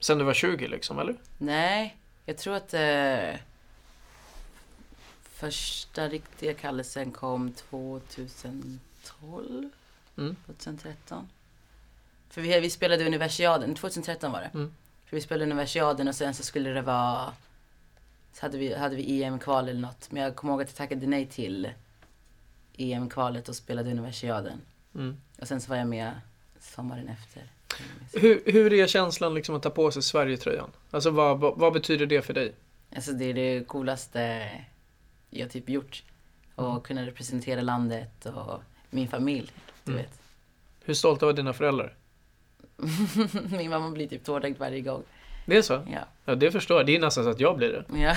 [0.00, 1.16] Sen du var 20 liksom, eller?
[1.38, 3.40] Nej, jag tror att eh,
[5.36, 9.70] första riktiga kallelsen kom 2012,
[10.18, 10.36] Mm.
[10.46, 11.28] 2013.
[12.28, 14.50] För vi, vi spelade universiaden, 2013 var det.
[14.54, 14.72] Mm.
[15.06, 17.32] För vi spelade universiaden och sen så skulle det vara,
[18.32, 20.10] så hade vi, hade vi EM-kval eller något.
[20.10, 21.70] Men jag kommer ihåg att jag tackade nej till
[22.76, 24.60] EM-kvalet och spelade universiaden.
[24.94, 25.16] Mm.
[25.40, 26.12] Och sen så var jag med
[26.60, 27.42] sommaren efter.
[28.12, 30.70] Hur, hur är känslan liksom att ta på sig Sverigetröjan?
[30.90, 32.54] Alltså vad, vad, vad betyder det för dig?
[32.94, 34.50] Alltså det är det coolaste
[35.30, 36.02] jag typ gjort.
[36.54, 36.80] Och Mm.
[36.80, 39.52] kunna representera landet och min familj.
[39.84, 40.04] Du Mm.
[40.04, 40.20] vet.
[40.84, 41.94] Hur stolta var dina föräldrar?
[43.50, 45.02] min mamma blir typ tårögd varje gång.
[45.46, 45.72] Det är så?
[45.92, 46.00] Ja.
[46.24, 46.86] Ja, det förstår jag.
[46.86, 47.84] Det är nästan så att jag blir det.
[48.00, 48.16] ja.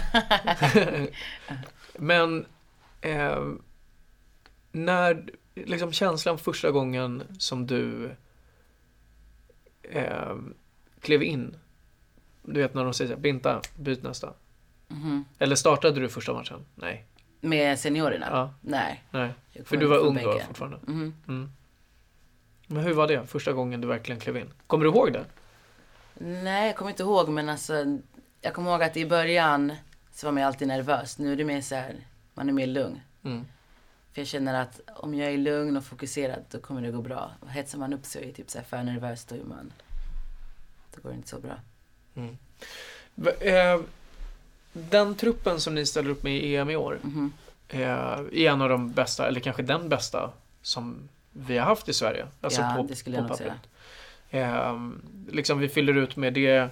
[1.97, 2.45] Men
[3.01, 3.43] eh,
[4.71, 8.11] när, liksom känslan första gången som du
[9.83, 10.35] eh,
[11.01, 11.55] klev in.
[12.43, 14.33] Du vet när de säger så här, Binta, byt nästa.
[14.89, 15.25] Mhm.
[15.39, 16.65] Eller startade du första matchen?
[16.75, 17.06] Nej.
[17.41, 18.28] Med seniorerna?
[18.30, 19.04] Ja, Nej.
[19.12, 19.34] nej.
[19.65, 20.80] För du var ung då fortfarande.
[20.88, 21.13] Mhm.
[21.28, 21.52] Mm.
[22.67, 24.54] Men hur var det första gången du verkligen klev in?
[24.67, 25.25] Kommer du ihåg det?
[26.17, 27.99] Nej, jag kommer inte ihåg men alltså.
[28.41, 29.73] Jag kommer ihåg att i början
[30.12, 31.17] så var man alltid nervös.
[31.17, 31.95] Nu är det mer så här,
[32.34, 33.02] man är mer lugn.
[33.23, 33.45] Mm.
[34.13, 37.32] För jag känner att om jag är lugn och fokuserad då kommer det gå bra.
[37.39, 39.73] Och hetsar man upp sig och är typ så här för nervös då är man,
[40.95, 41.56] då går det inte så bra.
[42.15, 42.38] Mm.
[43.39, 43.82] Eh,
[44.73, 46.99] den truppen som ni ställer upp med i EM i år
[47.69, 51.93] eh, är en av de bästa, eller kanske den bästa, som vi har haft i
[51.93, 52.27] Sverige.
[52.41, 53.69] Alltså Ja, på, det skulle jag på nog pappret.
[54.29, 54.79] Eh,
[55.32, 56.69] liksom vi fyller ut med det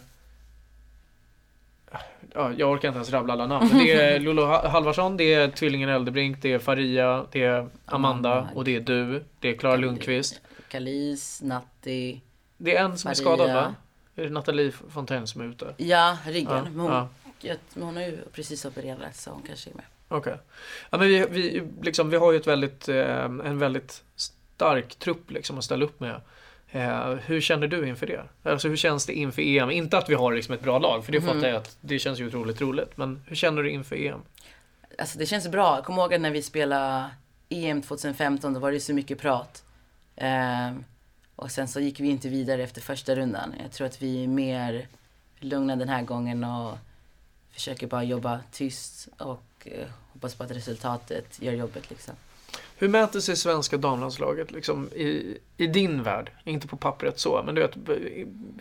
[2.33, 3.67] Ja, jag orkar inte ens rabbla alla namn.
[3.71, 7.69] Men det är Lolo Ha- Halvarsson, det är tvillingen Eldebrink, det är Faria, det är
[7.85, 9.23] Amanda och det är du.
[9.39, 10.41] Det är Klara Lundqvist.
[10.67, 12.21] Kalis, Natti.
[12.57, 13.35] Det är en som är Faria.
[13.37, 13.75] skadad va?
[14.15, 15.73] Är det Nathalie Fontaine som är ute?
[15.77, 16.51] Ja, ryggen.
[16.55, 17.09] Ja, men hon, ja.
[17.41, 19.85] Ja, men hon har ju precis opererat så hon kanske är med.
[20.07, 20.37] Okej.
[20.89, 25.31] Ja, men vi, vi, liksom, vi har ju ett väldigt, eh, en väldigt stark trupp
[25.31, 26.21] liksom, att ställa upp med.
[26.71, 28.23] Eh, hur känner du inför det?
[28.43, 29.71] Alltså hur känns det inför EM?
[29.71, 31.27] Inte att vi har liksom, ett bra lag, för det Mhm.
[31.27, 32.97] fattar jag att det känns ju otroligt roligt.
[32.97, 34.19] Men hur känner du inför EM?
[34.97, 35.81] Alltså det känns bra.
[35.81, 37.09] Kommer ihåg när vi spelade
[37.49, 39.63] EM 2015, då var det så mycket prat.
[40.15, 40.83] Ehm,
[41.35, 43.53] och sen så gick vi inte vidare efter första rundan.
[43.63, 44.87] Jag tror att vi är mer
[45.39, 46.77] lugna den här gången och
[47.57, 52.13] försöker bara jobba tyst och eh, hoppas på att resultatet gör jobbet liksom.
[52.77, 56.31] Hur mäter sig svenska damlandslaget liksom, i, i din värld?
[56.43, 57.77] Inte på pappret så, men du vet,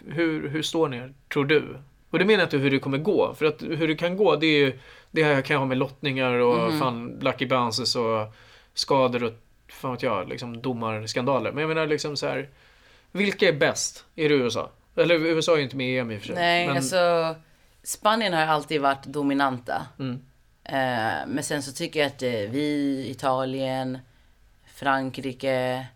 [0.06, 1.76] hur, hur står ni, tror du?
[2.11, 4.37] Och det menar jag inte hur det kommer gå, för att hur det kan gå,
[4.37, 4.78] det är ju,
[5.11, 6.78] det här kan ha med lottningar och Mhm.
[6.80, 8.35] fan lucky bounces och
[8.74, 9.32] skador och
[9.68, 11.52] fan vet jag, liksom domarskandaler.
[11.52, 12.48] Men jag menar liksom så här,
[13.12, 14.04] vilka är bäst?
[14.16, 14.70] Är det USA?
[14.96, 16.37] Eller USA är ju inte med i EM i och för sig.
[16.37, 17.35] Nej, men, alltså
[17.87, 19.87] Spanien har alltid varit dominanta.
[19.99, 20.22] mm,
[20.68, 23.99] Eh, men sen så tycker jag att eh, vi, Italien,
[24.64, 25.87] Frankrike,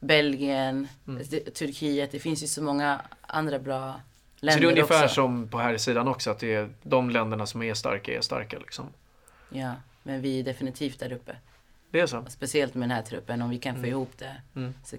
[0.00, 1.24] Belgien, Mm.
[1.54, 2.12] Turkiet.
[2.12, 4.00] Det finns ju så många andra bra så
[4.40, 5.14] det länder är ungefär också.
[5.14, 8.58] som på här sidan också, att det är de länderna som är starka är starka
[8.58, 8.86] liksom.
[9.50, 11.36] Ja, men vi är definitivt där uppe.
[11.90, 12.24] Det är så?
[12.28, 13.42] Speciellt med den här truppen.
[13.42, 13.90] Om vi kan få Mm.
[13.90, 14.74] ihop det Mm.
[14.84, 14.96] så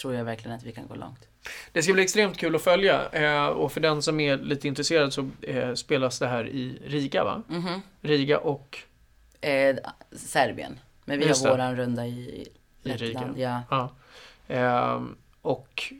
[0.00, 1.28] tror jag verkligen att vi kan gå långt.
[1.72, 5.12] Det ska bli extremt kul att följa eh, och för den som är lite intresserad
[5.12, 7.42] så eh, spelas det här i Riga va?
[7.48, 7.82] Mhm.
[8.00, 8.78] Riga och
[9.42, 9.76] Eh,
[10.12, 10.78] Serbien.
[11.04, 11.56] Men vi Just har det.
[11.56, 12.10] våran runda i
[12.82, 13.36] I Lettland.
[13.36, 13.62] Riga.
[13.70, 13.88] Ja.
[14.48, 14.54] ja.
[14.56, 15.02] Eh,
[15.42, 15.92] och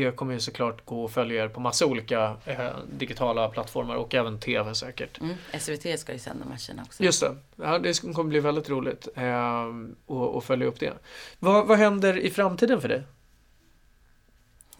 [0.00, 4.14] det kommer ju såklart gå att följa er på massa olika eh, digitala plattformar och
[4.14, 5.20] även TV säkert.
[5.20, 5.34] Mm.
[5.58, 7.02] SVT ska ju sända matcherna också.
[7.02, 9.64] Just det, ja, det kommer bli väldigt roligt eh,
[10.06, 10.92] att att följa upp det.
[11.38, 13.02] Vad, vad händer i framtiden för dig?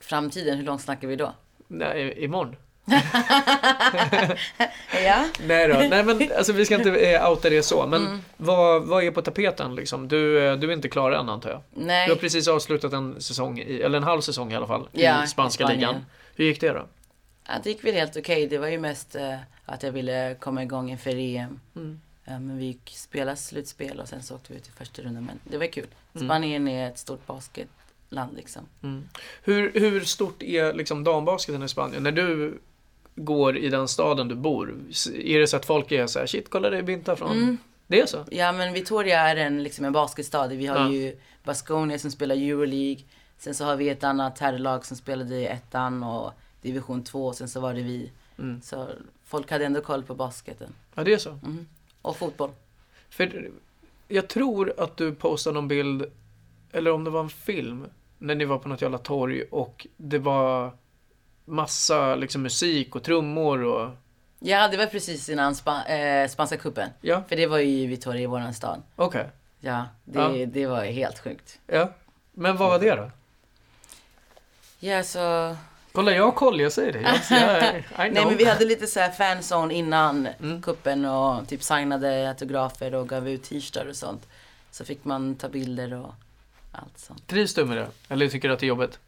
[0.01, 1.35] Framtiden, hur långt snackar vi då?
[1.69, 2.57] Nej, imorgon?
[5.05, 5.29] Ja.
[5.47, 7.87] Nej då, nej men alltså vi ska inte eh, outa det så.
[7.87, 8.21] Men Mm.
[8.37, 10.09] vad, vad är på tapeten liksom?
[10.09, 11.61] Du, eh, du är inte klar än antar jag?
[11.75, 12.07] Nej.
[12.07, 15.25] Du har precis avslutat en säsong, i, eller en halv säsong i alla fall, Ja,
[15.25, 15.79] i spanska Spanien.
[15.81, 16.07] ligan.
[16.37, 16.87] Hur gick det då?
[17.47, 18.47] Ja, det gick väl helt okej.
[18.47, 21.61] Det var ju mest eh, att jag ville komma igång inför EM.
[21.77, 22.01] Mm.
[22.25, 25.25] Ja, men vi gick spela slutspel och sen så åkte vi ut i första rundan.
[25.25, 25.87] Men det var kul.
[26.15, 26.29] Mm.
[26.29, 28.63] Spanien är ett stort basketland liksom.
[28.83, 29.09] Mm.
[29.43, 32.03] Hur, hur stort är liksom dambasketen i Spanien?
[32.03, 32.59] När du
[33.15, 34.75] går i den staden du bor,
[35.15, 37.33] är det så att folk är så här, shit kolla det är Binta från...
[37.33, 37.59] Mm.
[37.87, 38.25] Det är så?
[38.31, 40.47] Ja men Victoria är en, liksom en basketstad.
[40.49, 40.91] Vi har Ja.
[40.93, 43.05] ju Baskonia som spelar Euroleague.
[43.39, 47.33] Sen så har vi ett annat herrlag som spelade i ettan och division 2.
[47.33, 48.11] Sen så var det vi.
[48.39, 48.61] Mm.
[48.63, 48.89] Så
[49.25, 50.75] folk hade ändå koll på basketen.
[50.95, 51.31] Ja, det är så.
[51.31, 51.67] Mm.
[52.03, 52.51] Och fotboll.
[53.11, 53.51] För
[54.09, 56.05] jag tror att du postade någon bild,
[56.73, 57.87] eller om det var en film,
[58.19, 60.73] när ni var på något jävla torg och det var
[61.45, 63.91] massa liksom musik och trummor och...
[64.39, 66.91] Ja, det var precis innan spa, eh, spanska cupen.
[67.01, 68.83] Ja, För det var ju i Victoria i våran stad.
[68.97, 69.27] okej.
[69.61, 70.47] Ja, det, Ja.
[70.47, 71.59] det var helt sjukt.
[71.67, 71.93] Ja.
[72.33, 73.11] Men vad var det då?
[74.81, 75.57] Ja, så...
[75.93, 77.01] Kolla, jag har koll, jag säger det.
[77.01, 77.85] Jag, jag.
[78.13, 80.63] Nej, men vi hade lite så här fanzone innan Mm.
[80.63, 84.27] kuppen och typ signade autografer och gav ut t-shirtar och sånt.
[84.71, 86.15] Så fick man ta bilder och
[86.73, 87.27] allt sånt.
[87.27, 87.89] Trivs du med det?
[88.09, 88.99] Eller tycker du att det är jobbigt?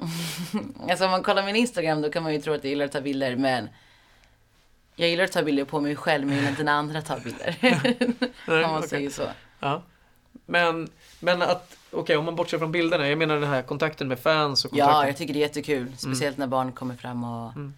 [0.90, 2.92] Alltså om man kollar min Instagram då kan man ju tro att jag gillar att
[2.92, 3.68] ta bilder men
[4.96, 7.20] jag gillar att ta bilder på mig själv men jag gillar inte när andra tar
[7.20, 7.56] bilder.
[8.48, 8.88] Om man okej.
[8.88, 9.22] säger så.
[9.60, 9.82] Ja.
[10.46, 10.88] Men,
[11.20, 14.64] men att, okej om man bortser från bilderna, jag menar den här kontakten med fans
[14.64, 14.96] och kontakten.
[14.96, 15.96] Ja, jag tycker det är jättekul.
[15.96, 17.74] Speciellt när barn kommer fram och Mm.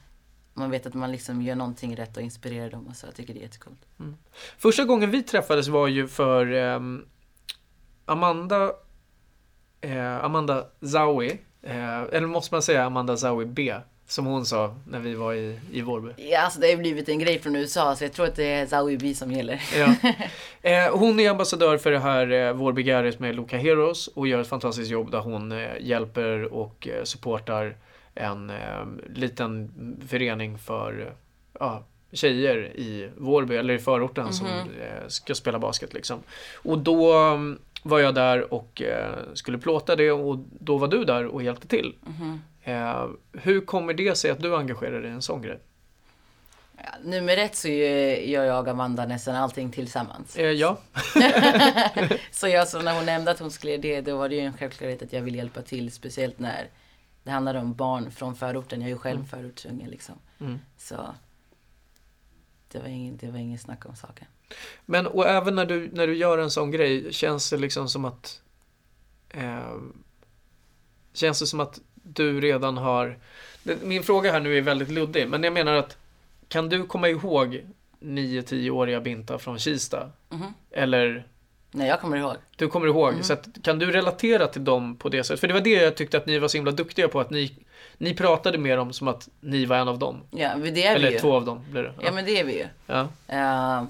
[0.55, 3.07] man vet att man liksom gör någonting rätt och inspirerar dem och så.
[3.07, 3.73] Jag tycker det är jättekul.
[4.59, 7.07] Första gången vi träffades var ju för ehm,
[8.05, 8.73] Amanda
[9.81, 13.75] eh, Amanda Zawi eh, Eller måste man säga Amanda Zawi B
[14.07, 17.19] Som hon sa när vi var i, i Vårby Ja, alltså det har blivit en
[17.19, 19.63] grej från USA så jag tror att det är Zawi B som gäller.
[19.79, 19.95] ja.
[20.71, 24.41] eh, Hon är ambassadör för det här eh, Vårby Garret med Loka Heroes Och gör
[24.41, 27.77] ett fantastiskt jobb där hon eh, hjälper och eh, supportar
[28.15, 28.57] En eh,
[29.15, 29.71] liten
[30.09, 31.13] förening för eh,
[31.61, 34.69] ja, tjejer i Vårby, eller i förorten som Mhm.
[35.09, 36.19] ska spela basket liksom.
[36.63, 41.05] Och då mm, var jag där och eh, skulle plåta det och då var du
[41.05, 41.95] där och hjälpte till.
[42.63, 45.59] Eh, hur kommer det sig att du engagerar dig i en sån grej?
[46.77, 50.37] Ja, nummer ett så gör jag och Amanda nästan allting tillsammans.
[50.37, 50.79] Eh, ja.
[52.31, 54.41] Så jag så när hon nämnde att hon skulle göra det, då var det ju
[54.41, 55.93] en självklarhet att jag vill hjälpa till.
[55.93, 56.69] Speciellt när
[57.23, 58.81] det handlar om barn från förorten.
[58.81, 60.15] Jag är ju själv förortsunge liksom.
[60.41, 60.59] Mm.
[60.77, 61.15] Så
[62.73, 64.27] det var ingen, det var ingen snack om saken.
[64.87, 68.05] Men och även när du, när du gör en sån grej, känns det liksom som
[68.05, 68.41] att
[69.31, 69.77] eh,
[71.13, 73.19] Känns det som att du redan har
[73.83, 75.97] Min fråga här nu är väldigt luddig, men jag menar att
[76.49, 77.61] Kan du komma ihåg
[78.01, 80.11] 9-10-åriga Binta från Kista?
[80.29, 80.55] Mhm.
[80.71, 81.27] Eller
[81.71, 82.37] Nej, jag kommer ihåg.
[82.57, 85.41] du kommer ihåg, så att, kan du relatera till dem på det sättet?
[85.41, 87.59] För det var det jag tyckte att ni var så himla duktiga på, att ni,
[87.99, 90.21] ni pratade med dem som att ni var en av dem.
[90.31, 91.19] Ja, det är vi Eller ju.
[91.19, 91.93] två av dem blir det.
[92.03, 92.67] Ja, men det är vi ju.
[92.87, 93.09] ja.
[93.29, 93.85] Eh,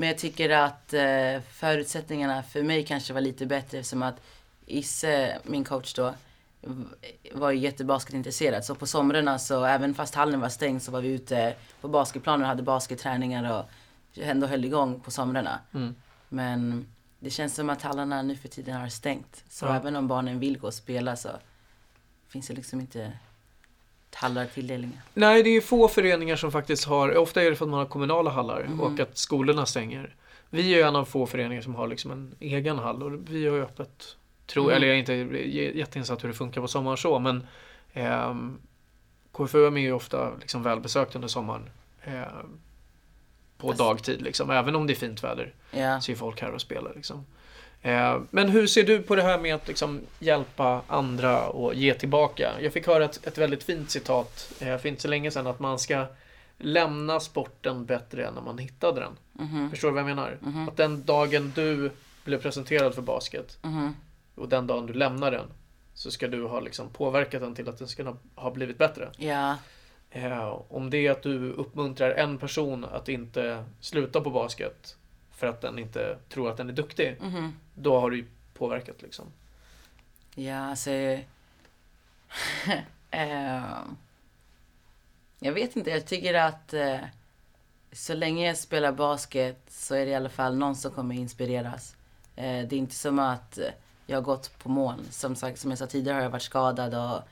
[0.00, 4.20] men jag tycker att eh, förutsättningarna för mig kanske var lite bättre eftersom att
[4.66, 6.14] Isse, min coach då,
[7.32, 8.64] var ju jättebasket-intresserad.
[8.64, 12.42] Så på somrarna så även fast hallen var stängd så var vi ute på basketplanen
[12.42, 13.64] och hade basketträningar och
[14.22, 15.60] ändå höll igång på somrarna.
[15.74, 15.94] Mm.
[16.28, 16.86] Men
[17.18, 19.44] det känns som att hallarna nu för tiden har stängt.
[19.48, 19.76] Så Ja.
[19.76, 21.28] även om barnen vill gå och spela så
[22.28, 23.12] finns det liksom inte
[24.14, 24.98] hallar tilldelningar.
[25.14, 27.86] Nej, det är få föreningar som faktiskt har, ofta är det för att man har
[27.86, 28.80] kommunala hallar Mhm.
[28.80, 30.14] och att skolorna stänger.
[30.50, 33.56] Vi är en av få föreningar som har liksom en egen hall och vi har
[33.56, 34.76] ju öppet, tror, Mm.
[34.76, 35.12] eller jag är inte
[35.78, 37.46] jätteinsatt hur det funkar på sommaren så, men
[37.92, 38.58] ehm,
[39.32, 41.70] KFUM är ju ofta liksom välbesökt under sommaren.
[42.04, 42.58] ehm,
[43.58, 46.00] på Fast- dagtid liksom, även om det är fint väder Ja.
[46.00, 47.26] så är folk här och spelar liksom.
[47.82, 51.94] Eh, Men hur ser du på det här med att liksom hjälpa andra och ge
[51.94, 52.50] tillbaka?
[52.60, 55.60] Jag fick höra ett, ett väldigt fint citat eh, för inte så länge sedan att
[55.60, 56.06] man ska
[56.58, 59.12] lämna sporten bättre än när man hittade den.
[59.32, 59.70] Mhm.
[59.70, 60.38] Förstår du vad jag menar?
[60.40, 60.68] Mhm.
[60.68, 61.90] Att den dagen du
[62.24, 63.94] blev presenterad för basket Mhm.
[64.34, 65.46] och den dagen du lämnar den
[65.94, 69.08] så ska du ha liksom påverkat den till att den ska ha- ha blivit bättre.
[69.18, 69.56] Ja.
[70.10, 74.96] Eh, om det är att du uppmuntrar en person att inte sluta på basket
[75.40, 77.56] för att den inte tror att den är duktig, Mhm.
[77.74, 79.26] då har du ju påverkat liksom.
[80.34, 80.90] Ja, alltså...
[83.10, 83.96] Ehm,
[85.38, 86.98] jag vet inte, jag tycker att eh,
[87.92, 91.96] så länge jag spelar basket så är det i alla fall någon som kommer inspireras.
[92.36, 93.64] Eh, det är inte som att eh,
[94.06, 95.06] jag har gått på moln.
[95.10, 97.22] Som, sagt, som jag sa tidigare har jag varit skadad och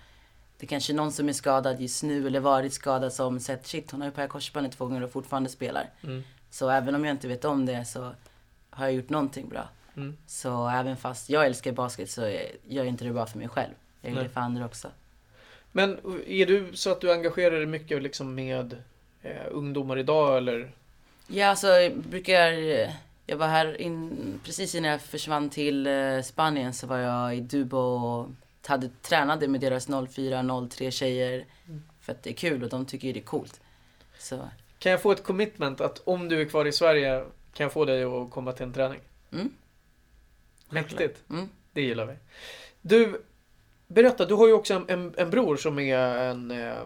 [0.58, 3.90] det är kanske någon som är skadad just nu eller varit skadad som sett shit
[3.90, 5.90] hon har ju pajat korsbandet två gånger och fortfarande spelar.
[6.02, 6.22] Mm.
[6.50, 8.12] Så även om jag inte vet om det så
[8.70, 9.68] har jag gjort någonting bra.
[9.96, 10.16] Mm.
[10.26, 13.72] Så även fast jag älskar basket så gör jag inte det bara för mig själv.
[14.00, 14.88] Jag gör det för andra också.
[15.72, 18.76] Men är du så att du engagerar dig mycket liksom med
[19.22, 20.70] eh, ungdomar idag eller?
[21.26, 22.52] Ja, alltså jag brukar...
[23.26, 27.40] Jag var här in, precis innan jag försvann till eh, Spanien så var jag i
[27.40, 28.28] Dubo och
[28.66, 31.44] hade, tränade med deras 04-03 tjejer.
[32.00, 33.60] För att det är kul och de tycker det är coolt.
[34.18, 37.72] Så, Kan jag få ett commitment att om du är kvar i Sverige kan jag
[37.72, 39.00] få dig att komma till en träning?
[39.32, 39.52] mm,
[40.70, 41.22] Mäktigt.
[41.30, 41.48] mm.
[41.72, 42.14] Det gillar vi.
[42.82, 43.22] Du,
[43.86, 46.76] berätta, du har ju också en, en, en bror som är en, eh,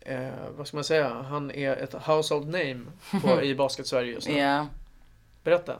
[0.00, 2.80] eh, vad ska man säga, han är ett household name
[3.22, 4.38] på, i basket-Sverige just nu.
[4.38, 4.66] Ja,
[5.44, 5.76] Berätta.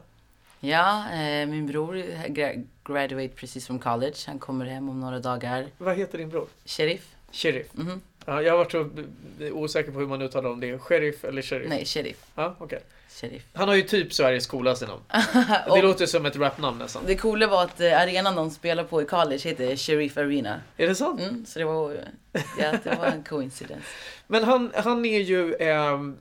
[0.60, 1.94] ja eh, min bror
[2.28, 4.16] gra- graduate precis från college.
[4.26, 5.66] Han kommer hem om några dagar.
[5.78, 6.46] Vad heter din bror?
[6.64, 7.14] Sheriff?
[7.32, 7.66] Sheriff.
[7.72, 8.00] Mhm.
[8.26, 8.88] Ja, jag har varit så
[9.52, 10.78] osäker på hur man uttalar om det.
[10.78, 11.68] Sheriff eller sheriff?
[11.68, 12.16] Nej, Sheriff.
[12.34, 12.80] Ja, okej.
[13.10, 13.42] Sheriff.
[13.52, 15.02] Han har ju typ Sveriges coolaste namn.
[15.74, 17.02] Det låter som ett rapnamn nästan.
[17.06, 20.60] Det coola var att eh, arenan de spelar på i college heter Sheriff Arena.
[20.76, 21.20] Är det sant?
[21.20, 21.92] Mm, så det var,
[22.58, 23.86] ja, det var en coincidence.
[24.26, 26.16] Men han, han är ju, ehm,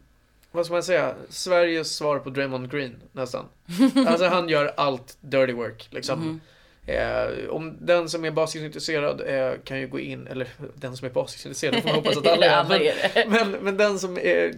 [0.51, 3.45] vad ska man säga, Sveriges svar på Draymond Green nästan.
[4.07, 6.19] Alltså han gör allt dirty work liksom.
[6.19, 6.41] Mhm.
[6.89, 11.11] Eh, om den som är basketintresserad eh, kan ju gå in, eller den som är
[11.11, 12.65] basketintresserad får man hoppas att alla är.
[12.69, 14.51] Men, är men, men den som eh,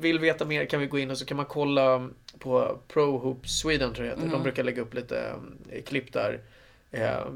[0.00, 3.48] vill veta mer kan vi gå in och så kan man kolla på Pro Hoop
[3.48, 4.26] Sweden tror jag heter.
[4.28, 4.42] De Mhm.
[4.42, 5.32] brukar lägga upp lite
[5.72, 6.40] eh, klipp där.
[6.90, 7.26] Eh,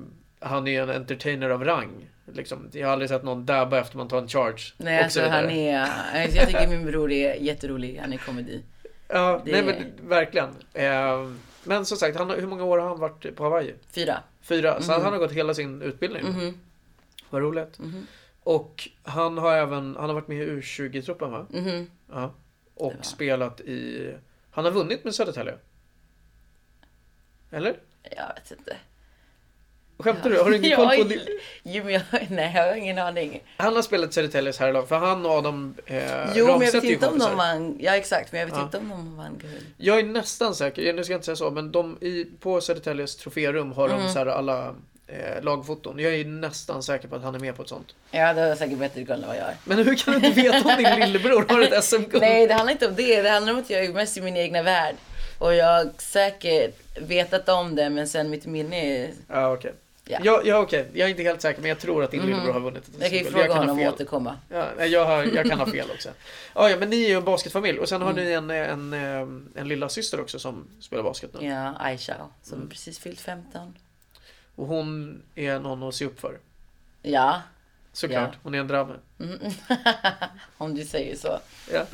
[0.41, 2.09] han är ju en entertainer av rang.
[2.33, 2.69] Liksom.
[2.73, 4.63] Jag har aldrig sett någon dabba efter man tar en charge.
[4.77, 5.79] Nej, alltså han är,
[6.15, 7.99] alltså, jag tycker min bror är jätterolig.
[8.03, 8.63] Han är komedi.
[9.09, 10.49] Ja, Det- nej men verkligen.
[10.75, 11.31] Eh,
[11.65, 13.75] men som sagt, han, hur många år har han varit på Hawaii?
[13.95, 14.19] Fyra.
[14.43, 14.81] Fyra.
[14.83, 15.03] Så Mhm.
[15.03, 16.25] han har gått hela sin utbildning.
[16.29, 16.59] Mhm,
[17.31, 17.79] Vad roligt.
[17.79, 18.07] mhm,
[18.43, 21.47] Och han har även, han har varit med i U20-truppen va?
[21.51, 21.91] mhm.
[22.13, 22.35] Ja.
[22.75, 24.15] Och var- spelat i,
[24.51, 25.59] han har vunnit med Södertälje.
[27.51, 27.77] Eller?
[28.17, 28.77] Jag vet inte.
[29.99, 30.39] Skämtar du?
[30.39, 31.19] Har du ingen koll på Jag- det?
[31.63, 33.43] Jo, men jag, nej, jag har ingen aning.
[33.57, 35.97] Han har spelat Södertäljes herrlag, för han och Adam eh,
[36.35, 37.77] Jo, men jag vet inte om de vann.
[37.81, 38.33] Ja, exakt.
[38.33, 38.63] Men jag vet Ja.
[38.63, 39.67] inte om de vann guld.
[39.77, 43.17] Jag är nästan säker, nu ska jag inte säga så, men de i, på Södertäljes
[43.17, 44.13] troférum har de Mm.
[44.13, 44.75] så här alla
[45.07, 45.99] eh, lagfoton.
[45.99, 47.95] Jag är nästan säker på att han är med på ett sånt.
[48.11, 49.55] Ja, det har säkert bättre koll än vad jag har.
[49.65, 52.21] Men hur kan du inte veta om din lillebror har ett SM-guld?
[52.23, 53.23] Nej, det handlar inte om det.
[53.23, 54.95] Det handlar om att jag är mest i min egna värld.
[55.39, 59.11] Och jag har säkert vetat om det, men sen mitt minne är...
[59.29, 59.73] Ja, okej.
[60.05, 60.19] Ja.
[60.23, 60.87] Ja, ja okej.
[60.93, 63.09] Jag är inte helt säker, men jag tror att din lillebror har vunnit ett Jag
[63.11, 63.93] kan ju fråga kan honom och fel.
[63.95, 64.37] återkomma.
[64.49, 66.09] Ja, nej, jag, har, jag kan ha fel också.
[66.55, 68.25] Ja, ja, men ni är ju en basketfamilj och sen har Mm.
[68.25, 71.47] ni en, en, en, en lilla syster också som spelar basket nu.
[71.49, 72.69] Ja, Aisha, som Mm.
[72.69, 73.75] precis fyllt 15.
[74.57, 76.39] Och hon är någon att se upp för.
[77.03, 77.43] Ja,
[77.93, 78.39] Såklart, Ja.
[78.43, 78.95] hon är en dramme.
[79.21, 79.39] mm.
[80.59, 81.39] om du säger så.
[81.73, 81.85] Ja.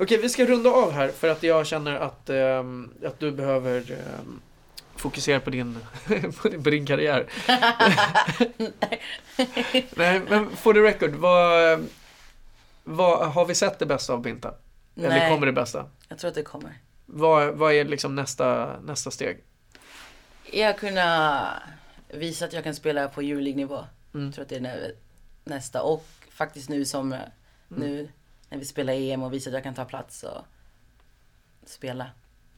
[0.00, 3.92] Okej, vi ska runda av här för att jag känner att, ehm, att du behöver
[3.92, 4.40] ehm,
[4.96, 5.78] fokusera på din,
[6.62, 7.26] på din, karriär.
[9.96, 11.86] Nej, men for the record, vad,
[12.84, 14.54] vad, har vi sett det bästa av Binta?
[14.96, 15.30] Eller Nej.
[15.30, 15.86] kommer det bästa?
[16.08, 16.78] Jag tror att det kommer.
[17.06, 19.38] Vad, vad är liksom nästa, nästa steg?
[20.52, 21.46] Jag kunna
[22.08, 23.84] visa att jag kan spela på Euroleague-nivå.
[24.14, 24.26] Mm.
[24.26, 24.60] Jag tror att det är
[25.44, 25.82] nästa.
[25.82, 27.20] Och faktiskt nu som eh,
[27.68, 28.08] nu
[28.48, 30.44] när vi spelar EM och visar att jag kan ta plats och
[31.64, 32.10] spela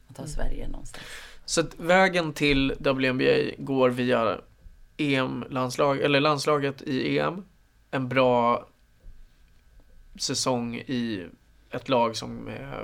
[0.09, 1.05] och ta Sverige någonstans.
[1.45, 4.41] Så vägen till WNBA går via
[4.97, 7.45] EM-landslag, eller landslaget i EM.
[7.91, 8.67] En bra
[10.19, 11.27] säsong i
[11.71, 12.81] ett lag som eh,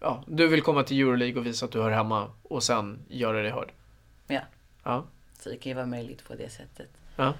[0.00, 3.42] ja, du vill komma till Euroleague och visa att du hör hemma och sen göra
[3.42, 3.72] dig hörd.
[4.26, 4.40] Ja.
[4.82, 5.04] Ja.
[5.38, 6.88] Så det kan ju vara möjligt på det sättet.
[7.16, 7.34] ja.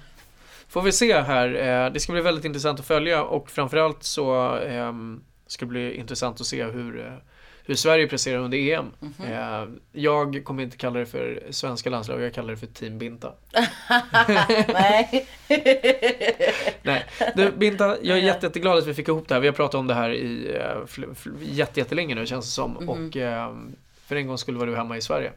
[0.71, 1.47] Får vi se här.
[1.47, 4.93] Eh, det ska bli väldigt intressant att följa och framförallt så eh,
[5.47, 7.13] ska det bli intressant att se hur, eh,
[7.65, 8.85] hur Sverige presterar under EM.
[9.25, 13.33] Eh, jag kommer inte kalla det för svenska landslag, jag kallar det för Team Binta.
[14.67, 15.27] Nej.
[16.81, 17.05] Nej,
[17.35, 19.41] du, Binta, jag är jätte, jätteglad att vi fick ihop det här.
[19.41, 20.57] Vi har pratat om det här i
[21.41, 22.71] jätte, jättelänge nu känns det som.
[22.71, 22.89] Mhm.
[22.89, 23.55] Och eh,
[24.05, 25.31] för en gång skulle vara du hemma i Sverige.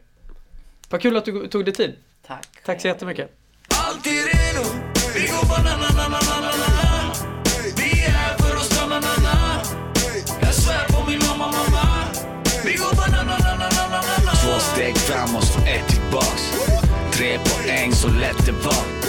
[0.88, 1.94] Vad kul att du tog dig tid.
[2.26, 2.48] Tack.
[2.64, 3.30] Tack så jättemycket.
[3.68, 4.93] Alltid redo,
[5.24, 7.14] vi går banana, na, na, na, na, na.
[7.76, 9.62] Vi är här för att stanna, na, na.
[10.40, 11.86] Jag svär på min mamma, mamma.
[12.64, 14.32] Vi går banana, na, na, na, na, na, na.
[14.32, 16.42] Två steg framåt, ett tillbaks
[17.12, 19.03] Tre poäng, så lätt det var